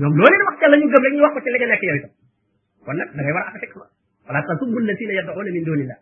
[0.00, 1.68] ñoom loo leen wax ca la ñu gëm rek ñu wax ko ci la nga
[1.72, 2.12] nekk yow itam
[2.84, 3.84] kon nag da ngay war a am xikma
[4.26, 5.98] wala tasubbu llaziina yad'uuna min duunillah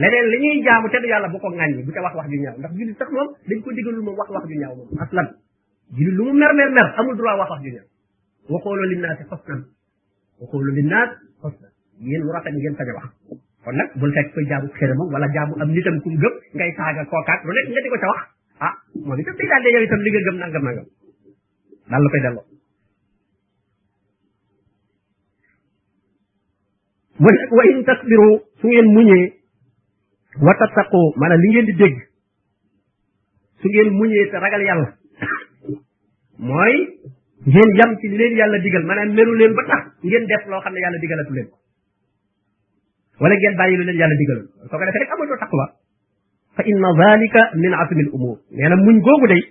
[0.00, 2.38] leneen li ñuy jaamu te du yàlla bu ko ŋàññi bu ca wax wax ju
[2.44, 5.28] ñaaw ndax jullit sax moom dañ ko digalul moom wax wax ju ñaaw moom aslan
[5.94, 7.86] jullit lu mu mer mer mer amul droit wax wax ju ñaaw
[8.50, 9.60] waxooloo linnaasi xusnan
[10.40, 11.70] waxooloo linnaasi xusnan
[12.08, 13.06] yéen lu rafet ngeen sañ a wax
[13.64, 14.28] kon nag bul fekk
[15.62, 18.20] am nitam kum gëm ngay saaga kookaat lu nga di ko ca wax
[18.66, 18.72] ah
[19.06, 20.86] moom itam daal de yow itam li nga gëm nangam nangam
[21.90, 22.46] daal la koy delloo
[27.70, 28.28] in tasbiru
[28.60, 29.24] su ngeen muñee
[30.44, 31.98] wa tattaqoo maanaam li di dégg
[33.60, 34.90] su ngeen muñee te ragal yàlla
[36.40, 36.74] mooy
[37.44, 40.72] ngeen yam ci leen yàlla digal maanaam meru leen ba tax ngeen def loo xam
[40.74, 41.56] ne yàlla digalatu leen ko
[43.20, 45.66] wala ngeen bàyyi lu leen yàlla digalul soo ko defee rek amatoo taqwa
[46.56, 49.42] fa inna zalika min azmi al umur nee na muñ googu day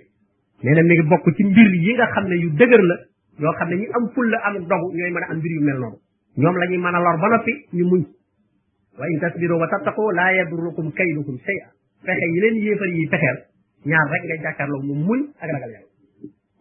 [0.62, 2.96] nee na mi ngi bokk ci mbir yi nga xam ne yu dëgër la
[3.42, 5.78] yoo xam ne ñu am ful la am dogu ñooy man a am yu mel
[5.82, 5.98] noonu
[6.40, 8.02] ñoom la ñuy mën a lor ba noppi ñu muñ
[8.98, 11.66] wa in tasbiru wa tattaqu laa yadurrukum kaydukum shay'a
[12.04, 13.38] pexe yi leen yéefar yi pexeel
[13.88, 15.89] ñaar rek ngay jàkkaarloo mu muñ ak ragal yàlla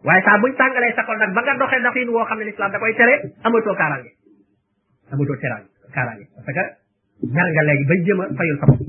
[0.04, 2.72] waaye saa buñ tàngalee sa xol nag ba nga doxee doxin woo xam ne lislaam
[2.72, 4.12] da koy tere amatoo kaaraange
[5.12, 6.64] amatoo teraange kaaraange parce que
[7.36, 8.82] jar nga léegi bay jéem a fayul sa bopp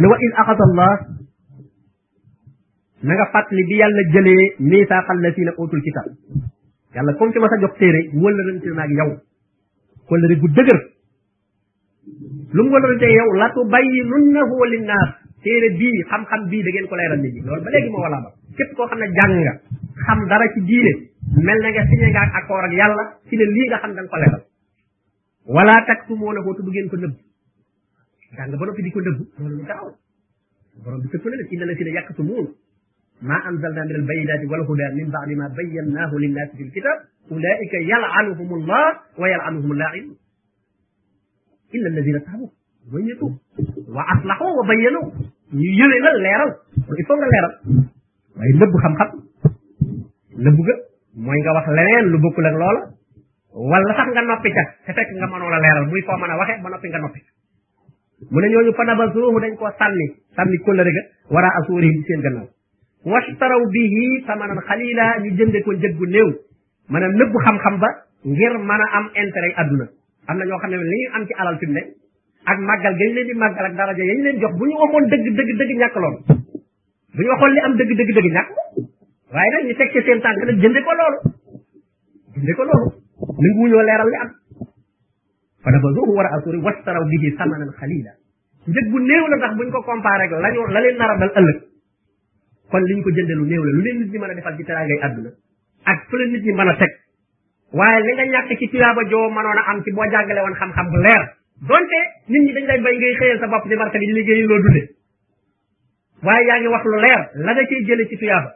[0.00, 0.92] ne wa in axada allah
[3.06, 6.06] na nga fàttali bi yàlla jëlee miisaaqa allazina utul kitab
[6.94, 9.10] yàlla comme ci ma sa jox téere wëllarante naag yow
[10.10, 10.80] wëllare gu dëgër
[12.54, 15.10] lu mu wëllarante yow la tubayyinunnahu linnaas
[15.48, 18.18] téere bii xam-xam bii da ngeen ko leeral nit ñi loolu ba léegi moo wala
[18.24, 19.52] ba képp koo xam ne jàng nga
[20.04, 20.92] xam dara ci diine
[21.48, 24.00] mel na nga signé nga ak accord ak yàlla ci ne lii nga xam da
[24.02, 24.42] nga ko leeral
[25.56, 27.14] wala taktumuunahu te du ngeen ko nëbb
[28.36, 29.88] jàng ba noppi di ko nëbb loolu lu gaaw
[30.84, 32.46] borom bi tëppale la inna lazina yaktumuun
[33.28, 36.98] maa anzalna min albayinati wal huda min baadi ma bayyannaahu linnaasi fil kitab
[37.30, 38.84] ulaika yalanuhum allah
[39.20, 40.16] wa yalanuhum allaainun
[41.76, 42.46] illa alladina tabu
[42.92, 43.22] mooy ñëpp
[43.96, 45.02] wa aslahu wa bayyanu
[45.52, 46.50] ñu yëwee la leeral
[46.98, 47.52] il faut nga leeral
[48.36, 49.08] waaye lëbb xam-xam
[50.44, 50.74] lëbb ga
[51.24, 52.82] mooy nga wax leneen lu bokkul ak loola
[53.72, 56.36] wala sax nga noppi ca te fekk nga mënoo la leeral muy foo mën a
[56.36, 57.20] waxee ba noppi nga noppi
[58.30, 62.20] mu na ñooñu fa ba suuxu dañ koo sànni sànni kóllëre ga wara asuurihim seen
[62.20, 62.48] gannaaw
[63.06, 66.28] washtaraw bihi samanan xalila ñu jënde ko njëg gu néew
[66.90, 67.88] maanaam nëbb xam-xam ba
[68.30, 69.86] ngir mën a am intérêt yi àdduna
[70.28, 71.82] am na ñoo xam ne li ñu am ci alal fi ne
[72.44, 75.26] ak màggal gañ leen di màggal ak daraja yañ leen jox bu ñu waxoon dëgg
[75.36, 76.18] dëgg dëgg ñàkk loolu
[77.14, 78.48] bu ñu waxoon li am dëgg dëgg dëgg ñàkk
[79.32, 81.18] waaye nag ñu tek ci seen tànk nag jënde ko loolu
[82.36, 82.88] jënde ko loolu
[83.42, 84.30] nanguwuñoo leeral li am
[85.64, 88.12] fa nabazuhu war a asuri wastaraw bihi samanan xalila
[88.68, 91.32] njëg bu néew la ndax buñ ko comparé ak lañu la leen nar a dal
[91.38, 91.58] ëllëg
[92.70, 94.64] kon liñ ko jënde lu néew la lu leen nit ñi mën a defal ci
[94.64, 95.30] teraangay àdduna
[95.90, 96.92] ak fu leen nit ñi mën a teg
[97.78, 98.62] waaye li nga ñàkk
[99.10, 102.66] joo mënoon a am ci boo jàngale woon xam-xam bu leer donte nit ñi dañ
[102.66, 104.82] lay bay ngay xëyal sa bopp di barke di liggéeyi loo dunde
[106.22, 108.50] waaye yaa ngi wax lu leer la nga ciy jële ci tuyaaba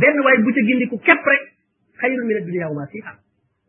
[0.00, 1.42] benn waaye bu ca gindiku képp rek
[2.02, 3.12] xayrun mina dunya wa ma fiha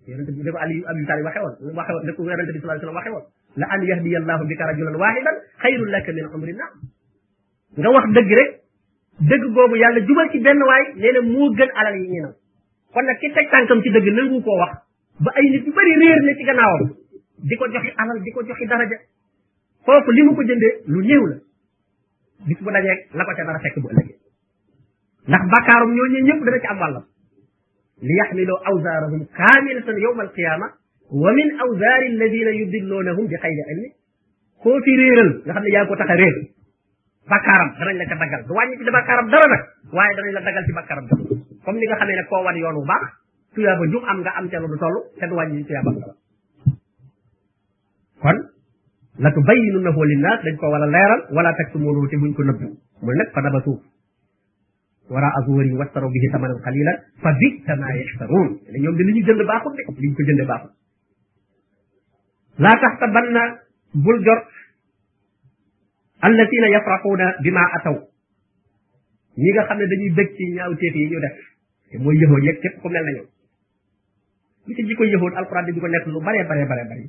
[0.10, 2.60] yonente bi ne ko ali abi talib waxe woon waxe woon ne ko yonente bi
[2.60, 3.26] sallallahu alayhi wasallam waxe woon
[3.62, 6.74] la an yahdiya allahu bika rajulan wahidan xayrun laka min umri naam
[7.78, 8.52] nga wax dëgg rek
[9.30, 12.22] dëgg googu yàlla jubal ci benn waay nee na alal yi
[12.94, 14.74] kon na ki teg tànkam ci dëgg nangu koo wax
[15.24, 17.03] ba ay nit yu bëri réer ne ci gannaawam
[17.44, 18.98] di ko joxi alal di ko joxi daraja
[19.84, 21.36] foofu li mu ko jëndee lu néew la
[22.48, 24.02] bis bu dajee la ko ca dara fekk bu la
[25.28, 27.06] ndax bakkaarum ñooñu ñëpp dana ci am wàllam
[28.02, 30.68] li yaxmiloo awsaarahum kaamilatan yowma alqiyaama
[31.24, 33.90] wa min awsaari alladina yudilloonahum bi xayri ilmi
[34.64, 36.36] koo fi réeral nga xam ne yaa ko tax a réer
[37.30, 40.64] bakkaaram danañ la ca daggal du wàññi ci bakkaaram dara nag waaye danañ la daggal
[40.66, 41.24] ci bakkaaram dara
[41.66, 43.04] comme ni nga xamee ne koo wan yoon wu baax
[43.56, 46.16] tuyaaba jum am nga am ca lu du toll te du wàññi ci tuyaabam dara
[48.24, 48.38] kon
[49.24, 52.68] la tubayyinunnahu linnaas dañ ko war a leeral wala taktumuunahu te buñ ko nëbbu
[53.04, 53.82] mooy nag fa dabasuuf
[55.14, 59.22] waraa zuhuurihim wastaru bihi thamanan qaliilan fa bi'sa maa yashtaruun ne ñoom de li ñu
[59.28, 60.72] jënd baaxul de li ñu ko jëndee baaxul
[62.66, 63.44] laa taxsabanna
[64.06, 64.48] bul jort
[66.26, 67.96] allazina yafraxuuna bimaa ataw
[69.42, 71.38] ñi nga xam ne dañuy bëgg ci ñaaw téef yi ñu def
[71.92, 73.30] te mooy yëhoon yëg képp ku mel na ñoom
[74.66, 77.06] li ci jikko yëhoon alquran dañu ko nekk lu bare bare bare bari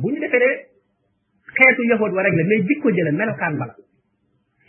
[0.00, 0.48] bu ñu defee ne
[1.56, 3.74] xeetu yahood wa rek la mais jikko jëla melokaan bala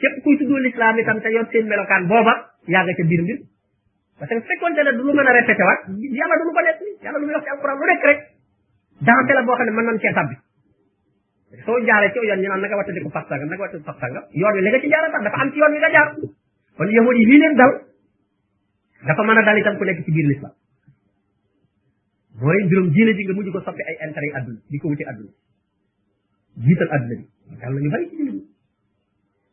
[0.01, 2.33] képp kuy tuddoo lislaam itam te yor seen melokaan booba
[2.67, 3.37] yaa nga ca bir mbir
[4.19, 5.81] parce que fekkoonte ne du lu mën a répété waat
[6.19, 8.19] yàlla du lu ko nekk yàlla lu muy lu nekk rek
[9.47, 10.35] boo xam ne mën nañ cee tabbi
[11.65, 13.99] soo jaaree ci yoon ñu naan naka wattandi ko fas sàngam naka wattandi ko fas
[14.01, 16.07] sàngam yoon wi li nga ci jaara sax dafa am ci yoon wi nga jaar
[16.77, 17.71] kon yahood yi lii dal
[19.07, 20.53] dafa mën a dal itam ku nekk ci biir lislaam
[22.39, 25.31] mooy mbirum diine ji nga mujj ko soppi ay intérêt yu àdduna ko wuti àdduna
[26.65, 27.21] jiital àdduna
[27.51, 27.73] bi daal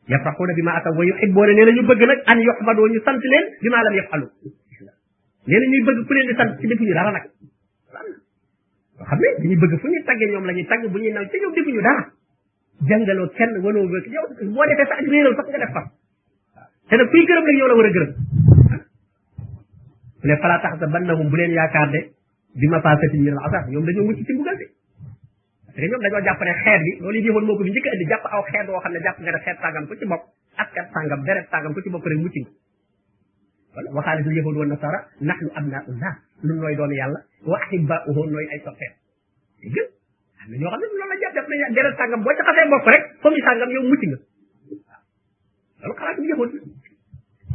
[0.07, 0.17] la
[0.55, 3.45] bi ma ataw wa yuxibboona nee na ñu bëgg nag an yuxmadoo ñu sant leen
[3.61, 4.27] bi maa lam yafalu
[5.47, 7.23] nee na ñuy bëgg ku leen di sant ci defuñu dara nag
[8.97, 11.23] loo xam ne dañuy bëgg fu ñuy tàggee ñoom la ñuy tàgg bu ñuy naw
[11.29, 11.37] ci
[13.37, 15.85] kenn wanoo wëkk yow boo sa ak réeral sax nga def far
[16.89, 18.09] te nag kuy gërëm nag yow la war a gërëm
[18.57, 18.81] mu ah.
[20.23, 21.99] ne fala tax sa bannahum bu leen yaakaar de
[22.51, 24.65] bi ma passati min al asaf ñoom dañoo mucc ci mbugal bi
[25.71, 27.93] parce que ñoom dañoo ne xeet bi loolu yi defoon moo ko fi njëkk a
[27.95, 30.23] indi aw xeet woo xam ne jàpp nga ne xeet sàngam ko ci bopp
[30.57, 32.49] askan sàngam deret sàngam ko ci bopp rek mucc nga
[33.75, 38.59] wala waxaalitul yahud wa nasara nahnu abnaaullah nun nooy doon yàlla wa ahibaauhu nooy ay
[38.65, 38.93] soppeem
[39.73, 39.87] gën
[40.41, 42.31] am na ñoo xam ne loolu la jàpp def nañ deret sàngam boo
[46.31, 46.51] yahud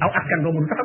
[0.01, 0.85] aw askan doomu du tax a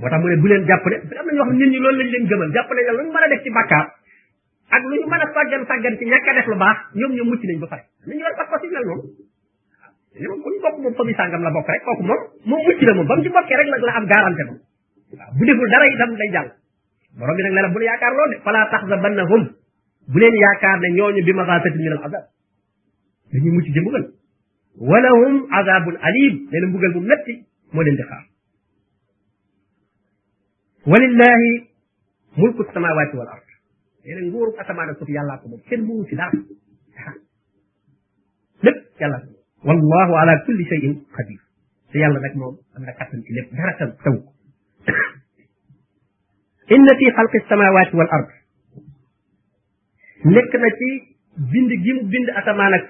[0.00, 1.98] moo tax mu ne bu leen jàpp ne na ñoo xam ne nit ñi loolu
[2.00, 3.86] lañ leen gëmal jàpp ne lu ñu mën a def ci bàkkaar
[4.70, 7.28] ak lu ñu mën a sàggan sàggan ci ñàkk a def lu baax ñoom ñoom
[7.28, 10.54] mucc nañ ba pare nit ñi loolu pas pas yu mel noonu waaw moom kuñ
[10.62, 13.56] bokk moom la bokk rek kooku moom moom mucc na moom ba mu ci bokkee
[13.56, 14.58] rek nag la am garanté moom
[15.18, 19.44] waaw bu deful ne la bu la yaakaar loolu de fala taxzabannahum
[20.10, 22.24] bu leen yaakaar ne ñooñu bi maxaasati min al azab
[23.32, 24.04] dañuy mucc ci mbugal
[24.88, 27.34] walahum azabun alim nee na mbugal bu metti
[27.72, 28.29] moo leen xaar
[30.86, 31.38] ولله
[32.36, 33.42] ملك السماوات والارض
[34.04, 36.32] يعني نور اسمان كوت يالا كوم سين مو في دار
[38.64, 39.28] لب يالا
[39.64, 41.38] والله على كل شيء قدير
[41.92, 44.24] سي يالا داك موم امنا كاتن لب
[46.72, 48.28] ان في خلق السماوات والارض
[50.26, 50.92] نيك نتي
[51.52, 52.88] بيند جيم بيند اسمان اك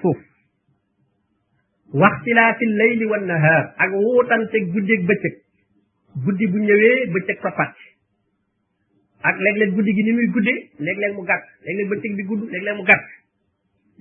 [1.93, 5.39] واختلاف الليل والنهار اك ووتان تي
[6.15, 7.73] guddi bu ñëwee bëccëg toppaat
[9.21, 12.75] ak léeg-léeg guddi gi ni muy guddee léeg-léeg mu gàtt léeg-léeg bëccëg bi gudd léeg-léeg
[12.77, 13.07] mu gàtt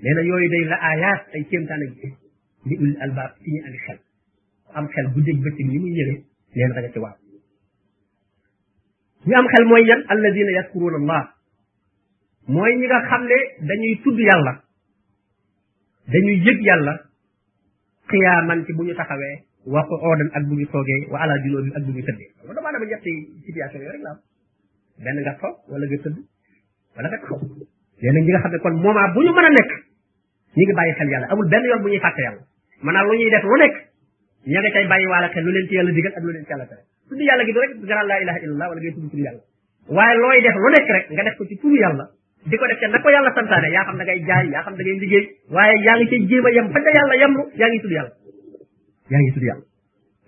[0.03, 1.95] nee yooyu day la aayaat ay kéemtaan ak
[2.67, 3.99] li ulil albaab ci ñu andi xel
[4.75, 6.19] am xel guddi ak bëccëg ni muy ñëwee
[6.57, 7.17] nee na da nga ci waaw
[9.27, 10.03] ñu am xel mooy yan
[12.79, 13.37] ñi nga xam ne
[13.69, 14.63] dañuy tudd yàlla
[16.09, 16.95] dañuy yëg yàlla
[18.09, 19.39] xiyaaman ci bu ñu taxawee
[19.69, 22.53] wa ko oodan ak bu toogee wa ala junóobin ak bu ñu tëddee xam nga
[22.57, 23.13] doomu aadama ñetti
[23.45, 24.21] situation yooyu rek la am
[25.05, 26.17] benn nga toog wala nga tëdd
[26.97, 27.43] wala nga toog
[28.01, 29.71] léeg-léeg ñi nga xam ne kon moment bu ñu mën a nekk
[30.57, 32.41] ñi ngi bàyyi xel yàlla amul benn yoon bu ñuy yàlla
[32.85, 33.75] maanaam lu ñuy def lu nekk
[34.49, 36.51] ña nga cay bàyyi waala xel lu leen ci yàlla digal ak lu leen ci
[36.51, 39.23] yàlla tere tudd yàlla gi du rek garan laa ilaha illallah wala ngay tudd turu
[39.29, 39.43] yàlla
[39.97, 42.05] waaye looy def lu nekk rek nga def ko ci turu yàlla
[42.49, 44.75] di ko def ca na ko yàlla santaane yaa xam da ngay jaay yaa xam
[44.79, 47.69] da ngay liggéey waaye yaa ngi cay jéem a yem ba ca yàlla yemlu yaa
[47.69, 48.17] ngi yàlla
[49.13, 49.65] yaa ngi tudd yàlla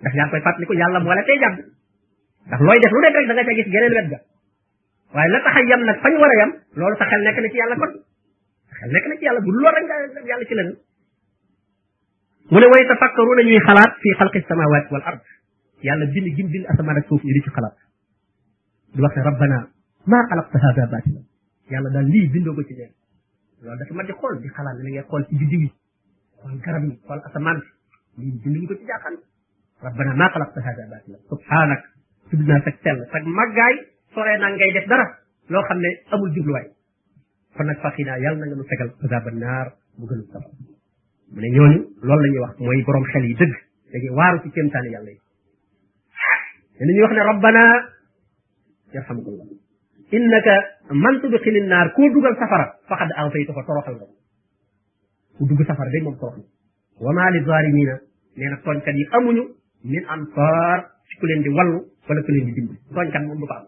[0.00, 1.56] ndax yaa ngi koy fàttaliku yàlla moo la tey jàpp
[2.66, 4.18] looy def lu nekk rek da nga ca gis geneen wet ga
[5.14, 7.48] waaye la tax a yem nag fañ war a yem loolu sa xel nekk na
[7.52, 7.92] ci yàlla kon
[8.70, 9.96] sa xel nekk na ci yàlla bu lool rek nga
[10.30, 10.76] yàlla ci leneen
[12.50, 15.20] mu ne way tafakkaruuna ñuy xalaat fii xalqi samawaati wal ard
[15.86, 17.76] yàlla bind gim bind asamaan ak suuf yi di ci xalaat
[19.04, 19.58] wax ne rabbana
[20.10, 21.20] maa xalaqta haada baatila
[21.72, 22.92] yàlla daal lii bindoo ci leen
[23.62, 27.62] loolu dafa mat di xool di xalaat li yi xool garab
[28.18, 29.16] binduñ ko ci jaaxal
[29.80, 31.80] rabbana maa xalaqta haada baatila subhaanak
[32.30, 33.74] tudd naa sag sell sag màggaay
[34.14, 35.06] soree naa ngay def dara
[35.52, 36.66] loo xam ne amul jubluwaay
[37.56, 39.66] kon nag faxinaa yàlla na nga nu tegal azaaba naar
[39.98, 40.52] bu gënul safar
[41.32, 43.54] mu ne ñooñu loolu la ñuy wax mooy borom xel yi dëgg
[43.92, 45.18] dañuy waaru ci kéemtaani yàlla yi
[46.86, 47.62] dañuy wax ne rabbana
[48.94, 49.48] yarhamukallah
[50.16, 50.54] innaka
[51.02, 54.06] man tudxilin naar koo dugal safara faqad agfaytahu toroxal nga
[55.36, 56.44] ku dugg safara day moom torox na
[57.00, 57.94] wa maa li zaalimiina
[58.36, 59.42] nee na tooñkat yi amuñu
[59.92, 60.78] min ansaar
[61.08, 61.14] ci
[61.44, 63.66] di wallu wala ku di dimbali tooñkat moom du ko am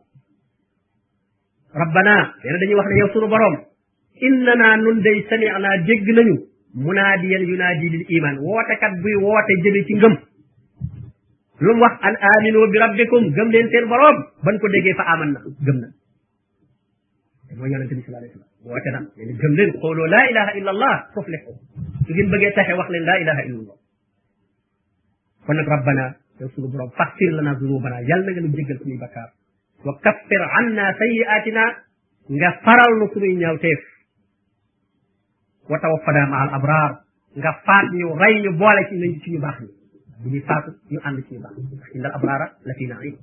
[1.81, 3.55] rabbana nee dañuy wax ne yow sunu borom
[4.27, 6.37] innana nun day sami'na dégg nañu
[6.85, 10.15] munaadiyan yunaadi lil iman wootekat buy woote jëme ci ngëm
[11.65, 13.23] lu mu wax an aminu bi rabbikum
[13.53, 15.89] leen seen borom ban ko déggee fa aman na gëm na
[17.49, 20.97] te mooy yonente bi sallallahu woote na leen gëm leen xooloo laa ilaha illa allah
[21.15, 21.53] tuflixu
[22.07, 23.79] su ngeen bëggee taxe wax leen laa ilaha illa allah
[25.47, 26.05] kon nag rabbana
[26.41, 29.31] yow suñu borom faxfir lana zunubana yàlla na nga nu jéggal suñuy bakkaar
[29.87, 31.65] wa kaffir anna sayiatina
[32.39, 33.81] nga faral nu suñuy ñaawteef
[35.71, 36.93] wa tawaffana ma al abrar
[37.39, 39.71] nga faat ñu rey ñu boole ci nañ ci ñu baax ñi
[40.21, 43.17] bu ñuy faatu ñu ànd ci ñu baax ndax indal abrara la fi naim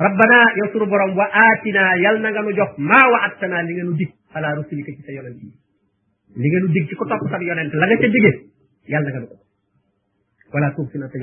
[0.00, 3.74] rabbana yow sunu borom wa aatina yal na nga nu jox maa wa attana li
[3.78, 5.50] nga nu dig ala rusulika ci sa yonent yi
[6.42, 8.34] li nga nu dig ci ko topp sa yonent la nga ca digee
[8.94, 9.36] yal na nga nu ko
[10.56, 11.20] wala tuub si na te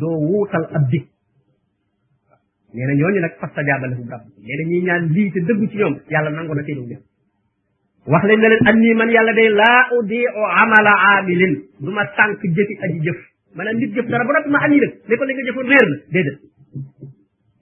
[0.00, 1.04] doo wuutal ab dig
[2.74, 5.82] nee na ñooñu nag fastajaaba lahum rabbi nee na ñuy ñaan lii te dëggu ci
[5.82, 6.86] ñoom yàlla nangu na seenu
[8.06, 10.30] wax leen leen anni man yàlla day laa udiu
[10.62, 14.80] amala aamilin du ma sànq jëfi aji jëf maanaam nit jëf dara ma am yi
[14.84, 16.38] nag ne ko la nga jëfoon réer na déedéet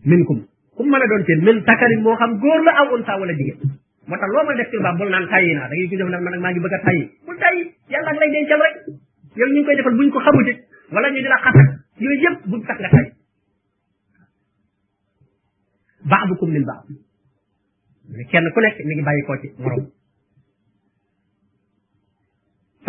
[0.04, 0.44] min kum
[0.78, 3.58] doon seen min sakarin moo xam góor la aw unsa wala jigéen
[4.08, 5.96] moo tax loo ma def ci lu baax bul naan tàyyi naa da ngay ko
[5.96, 7.62] def nag man nag maa ngi bëgg a tàyyi bul tàyyi
[7.92, 10.52] yàlla ak lay ko xamute
[10.92, 11.68] wala ñu di la xasak
[11.98, 13.10] yooyu yëpp buñ tax nga tàyyi
[16.04, 16.84] baabukum min baab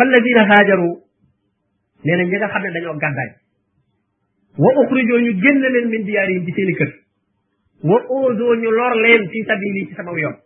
[0.00, 1.09] ne haajaru
[2.04, 3.30] nee na ñi nga xam ne dañoo gàddaay
[4.58, 6.90] wa uxrijoo ñu génn leen min diyaar yi ci seen i kër
[7.82, 10.36] wa oosoo ñu lor leen fi sabili ci sama yoon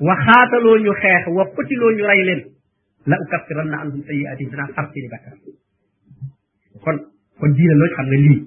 [0.00, 2.42] wa xaataloo ñu xeex wa xutiloo ñu rey leen
[3.06, 5.38] la ukaffiran na antum sayyi'aatihim dinaa far seeni bàkkaar
[6.84, 6.96] kon
[7.40, 8.42] kon diine loo xam ne lii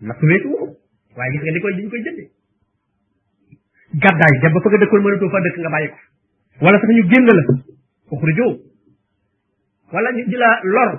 [0.00, 0.74] natt weesu woo
[1.16, 2.30] waaye gis nga li koy li ñu koy jëndee
[4.02, 6.00] gàddaay dem ba fa nga dëkkoon mënatoo fa dëkk nga bàyyi ko
[6.66, 7.42] wala sax ñu génn la
[8.14, 8.54] uxrijoo
[9.92, 10.36] wala ñu di
[10.74, 10.90] lor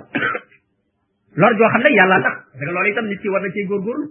[1.40, 3.64] lor joo xam ne yàlla tax parce que loolu itam nit ki war na cee
[3.70, 4.06] góorgóorlu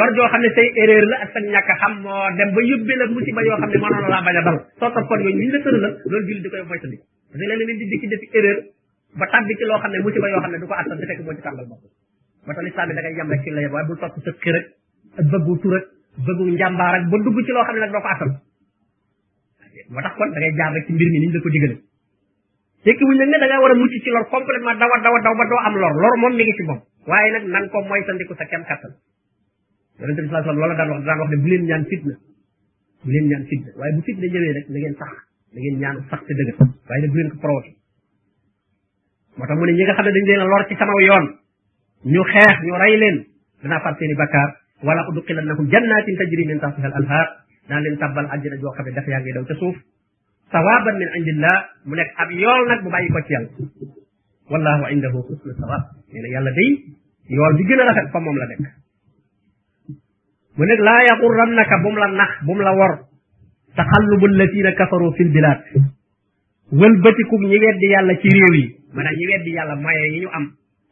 [0.00, 2.96] lor joo xam ne say erreur la ak sa ñàkk xam moo dem ba yóbbee
[3.00, 5.58] la musiba yoo xam ne mënoon laa bañ a dal soo toppoon yooyu ñu la
[5.64, 6.98] tëral la loolu jullit di koy moytandi
[7.30, 7.80] parce que
[8.42, 8.48] di
[9.20, 11.20] ba tàbbi ci loo xam ne musiba yoo xam ne du ko attan di fekk
[11.24, 11.82] moo ci tàmbal bopp
[12.46, 14.30] moo tax lislaam bi da ngay yem rek ci la yem waaye bu topp sa
[14.42, 14.64] xër ak
[15.20, 15.84] ak bëggu tur ak
[16.26, 16.44] bëggu
[16.96, 18.30] ak ba dugg ci loo xam ne nag doo ko attan
[20.04, 21.76] tax kon da ngay jaar rek mi ni ñu la ko digale
[22.84, 25.12] tekki wuñ la ne da ngaa war a mucc ci lor complètement daw a daw
[25.14, 27.68] a daw ba doo am lor lor moom mi ngi ci moom waaye nag nan
[27.68, 28.92] ko mooy sandiku sa kem kattan
[30.00, 31.84] yonent bi sallallahu alayhi wa sallam loola daan wax daan wax ne bu leen ñaan
[31.90, 32.14] fitna
[33.04, 35.10] bu leen ñaan fitna waaye bu fitna ñëwee rek na ngeen sax
[35.52, 36.56] na ngeen ñaanu sax te dëgër
[36.88, 37.72] waaye nag bu leen ko provoqué
[39.36, 41.26] moo tax mu ne ñi nga xam ne dañ leen a lor ci sama yoon
[42.14, 43.16] ñu xeex ñu rey leen
[43.62, 44.50] danaa far seeni bakkaar
[44.86, 47.28] wala udxilannahum jannatin tajri min tahtiha al anhar
[47.68, 49.76] daan leen tabbal àjjana joo xam ne dafa yaa ngi daw ca suuf
[50.50, 53.50] sawaban min indillah mu nekk ab yool nag bu bàyyi ko ci yàlla
[54.50, 55.82] wallahu indahu husnu sawab
[56.12, 56.70] nee na yàlla day
[57.38, 58.66] yool bi gën a rafet fa moom la nekk
[60.58, 62.92] mu nekk laa yaxurrannaka bu mu la nax bu mu la wor
[63.78, 65.60] taxallubu alladina kafaru fil bilaad
[66.70, 70.46] wëlbatikum ñi weddi yàlla ci réew yi maanaam ñi weddi yàlla moyen yi ñu am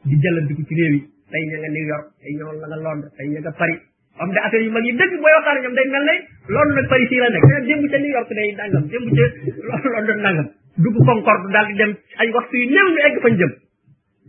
[0.08, 1.00] di jëlandiku ci réew yi
[1.30, 3.82] tey ña nga New York tey ña nga Londres tey ña nga Paris
[4.20, 6.16] homme d'affaires yu mag yi dëgg booy waxtaan ñoom day mel ne
[6.54, 9.88] loolu nag Paris fii la nekk mais démb ca New York day nangam démb ca
[9.94, 10.48] London nangam
[10.82, 13.52] dugg Concorde daal di dem ay waxtu yu néew ñu egg fañ jëm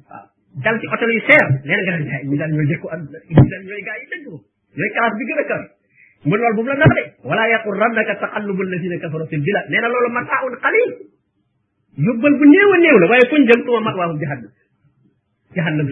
[0.09, 0.23] waaw
[0.65, 2.87] dal ci hôtel yu cher nee na nga daan gars yi ñu daal ñooy jëkku
[2.93, 3.01] am
[3.33, 4.35] ñu daal ñooy gars yi dëgg ko
[4.77, 5.61] ñooy classe bi gën a kaw
[6.27, 9.81] mu loolu bu mu la nax de wala yaqurrannaka taqallubu alladina kafaru fil bilad nee
[9.81, 10.91] na loolu mataaun qalil
[12.07, 14.17] yóbbal bu néew a néew la waaye fuñ jëm tuma mat waahum
[15.55, 15.87] jahannam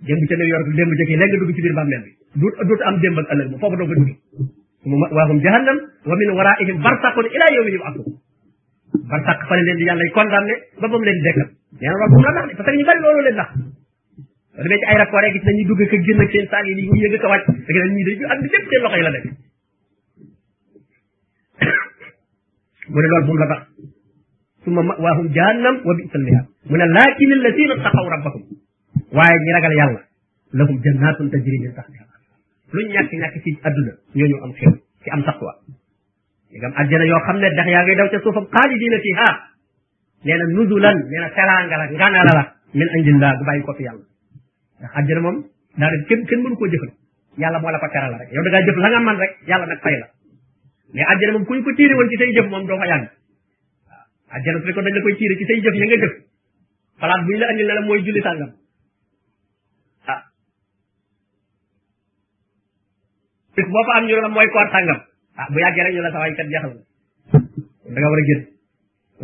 [0.00, 2.74] démb ca la yor démb ca kii léegi dugg ci biir bàmmeel bi du du
[2.88, 4.16] am démb ak ëllëg ba foofu doo ko dugg
[4.84, 5.78] mu waahum jahannam
[6.08, 8.06] wa min waraihim barsaqun ila yawmi yub'athun
[9.10, 11.48] barsaq fa leen di yàlla y condamné ba ba mu leen dekkal
[11.80, 13.48] nee na loolu bu mu la nax de parce que ñu bari loolu leen nax
[14.56, 17.14] demee ci ay rapport gis nañuy dugg ak génn ak seen saag yi ñu yëg
[17.16, 19.24] ak wàcc da nga ñii dañu ak lépp seen loxo yi la def
[22.92, 23.60] mu ne loolu bu mu la bax
[24.64, 28.44] summa ma'waahum jahannam wa bi'sal mihaad mu ne laakin allazina taqaw rabbahum
[29.16, 30.00] waaye ñi ragal yàlla
[30.52, 32.04] lahum jannaatun tajri min tahtiha
[32.74, 35.52] luñ ñàkk ñàkk ci adduna ñooñu am xew ci am taqwa
[36.50, 37.50] léegi am àjjana yoo xam ne
[39.04, 39.28] fiha
[40.24, 42.44] nee nuzulan nee na teraanga la nganala la
[42.78, 44.04] min indillah gu bàyyi ko fi yàlla
[44.78, 45.36] ndax àjjana moom
[45.78, 46.92] daa def kenn kenn mënu koo jëfal
[47.40, 49.66] yàlla moo la ko teral rek yow da ngaa jëf la nga man rek yàlla
[49.70, 50.06] nag fay la
[50.94, 53.08] mais àjjana moom kuñ ko tiire woon ci say jëf moom doo fa yàgg
[53.88, 54.04] waaw
[54.34, 56.12] àjjana su fekkoon dañ la koy tiire ci say jëf ya nga jëf
[57.00, 58.58] xalaat buñ la
[63.56, 65.00] bis boo fa am ñu doon mooy koor sàngam
[65.40, 66.72] ah bu yàggee rek ñu la sawaay kat jeexal
[67.90, 68.42] na da nga war a génn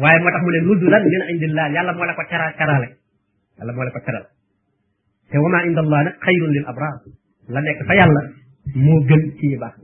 [0.03, 2.89] waaye moo tax mu ne nuzulan min indillah yàlla moo la ko teral terale
[3.59, 4.25] yàlla moo la ko teral
[5.31, 6.65] te wama indallah nag xayrun lil
[7.55, 8.23] la nekk fa yàlla
[8.75, 9.75] moo gën ci ñu baax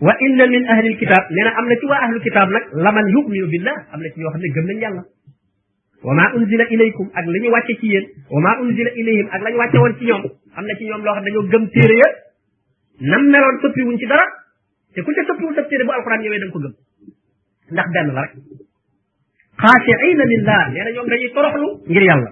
[0.00, 3.06] wa inna min ahlil kitab nee na am na ci waa ahlul kitab nag laman
[3.14, 5.02] yuminu billah am na ci ñoo xam ne gëm nañ yàlla
[6.04, 7.88] wa ma unzila ilaykum ak la ñu wàcce ci
[8.30, 10.22] wa ma unzila ilayhim ak la ñu wàcce woon ci ñoom
[10.56, 11.24] am na ci ñoom loo xam
[13.00, 14.22] nam meloon soppi wuñ ci dara
[14.94, 16.74] te ku ca soppiwul sab téere bu alquran ñëwee da nga ko gëm
[17.74, 18.32] ndax benn la rek
[19.58, 22.30] xaashiina lillah nee na ñoom dañuy toroxlu ngir yàlla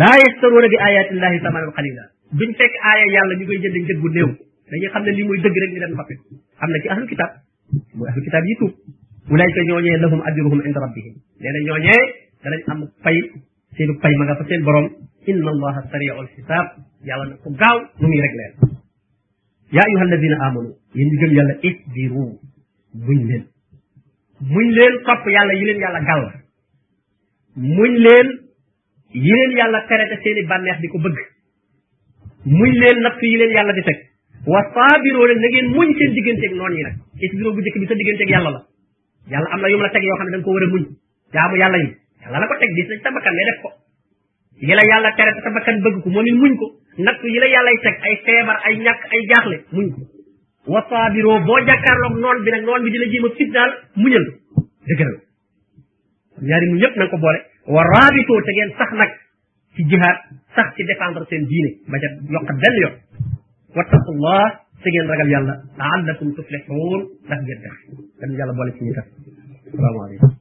[0.00, 2.02] laa yastaruuna bi ayatillahi samanan qalila
[2.38, 4.30] duñ fekk aaya yàlla ñu koy jënd njëg bu néew
[4.70, 6.14] dañuy xam ne lii mooy dëgg rek ñu dem fappi
[6.62, 7.30] am na ci ahlul kitab
[7.98, 8.74] mooy ahlul kitab yi tuub
[9.34, 12.00] ulaayka ñooñee lahum ajruhum inda rabbihim nee na ñooñee
[12.46, 13.18] danañ am pay
[13.74, 14.86] seenu pay ma nga fa seen borom
[15.30, 16.66] inna allaha sari'ul xisaab
[17.08, 18.79] yàlla na ko gaaw nu muy rek leen
[19.76, 20.68] yaa ayyuha alladina amanu
[20.98, 22.24] yéen ñi gëm yàlla isbiru
[23.06, 23.42] muñ leen
[24.52, 26.24] muñ leen topp yàlla yi leen yàlla gàll
[27.78, 28.28] muñ leen
[29.26, 31.18] yi leen yàlla tere te seeni bànneex di ko bëgg
[32.58, 33.98] muñ leen natt yi leen yàlla di teg
[34.52, 36.94] wa saabiroo nag na ngeen muñ seen digganteeg noon yi nag
[37.26, 38.60] isbiroo bu njëkk bi sa digganteeg yàlla la
[39.32, 40.70] yàlla am na yu mu la teg yoo xam ne da nga ko war a
[40.74, 40.84] muñ
[41.32, 41.88] jaamu yàlla yi
[42.22, 43.68] yàlla la ko teg gis nañ sa bakkan ne def ko
[44.60, 46.66] yila yalla téré tere sa bakkan bëgg ko mo ni muñ ko
[47.06, 50.00] nak yila yalla yàllay teg ay fébar ay ñak ay jaxlé muñ ko
[50.72, 54.24] wa saabiroo boo jàkkaarloog noon bi nak, non bi dina jima fit dal muñal
[54.88, 55.16] dëgëral
[56.48, 57.40] ñaari mu ñep na ko bolé
[57.72, 59.12] wa raabitoo te gen sax nak
[59.74, 60.18] ci jihad
[60.54, 62.96] sax ci défendre sen diiné ba ca yokkat benn yoon
[63.76, 64.44] wattaqullah
[64.82, 67.76] te gen ragal yalla ta'allakum tuflihun nak ngeen def
[68.20, 68.92] dan yàlla boole ci ñu
[69.72, 70.39] assalamu alaykum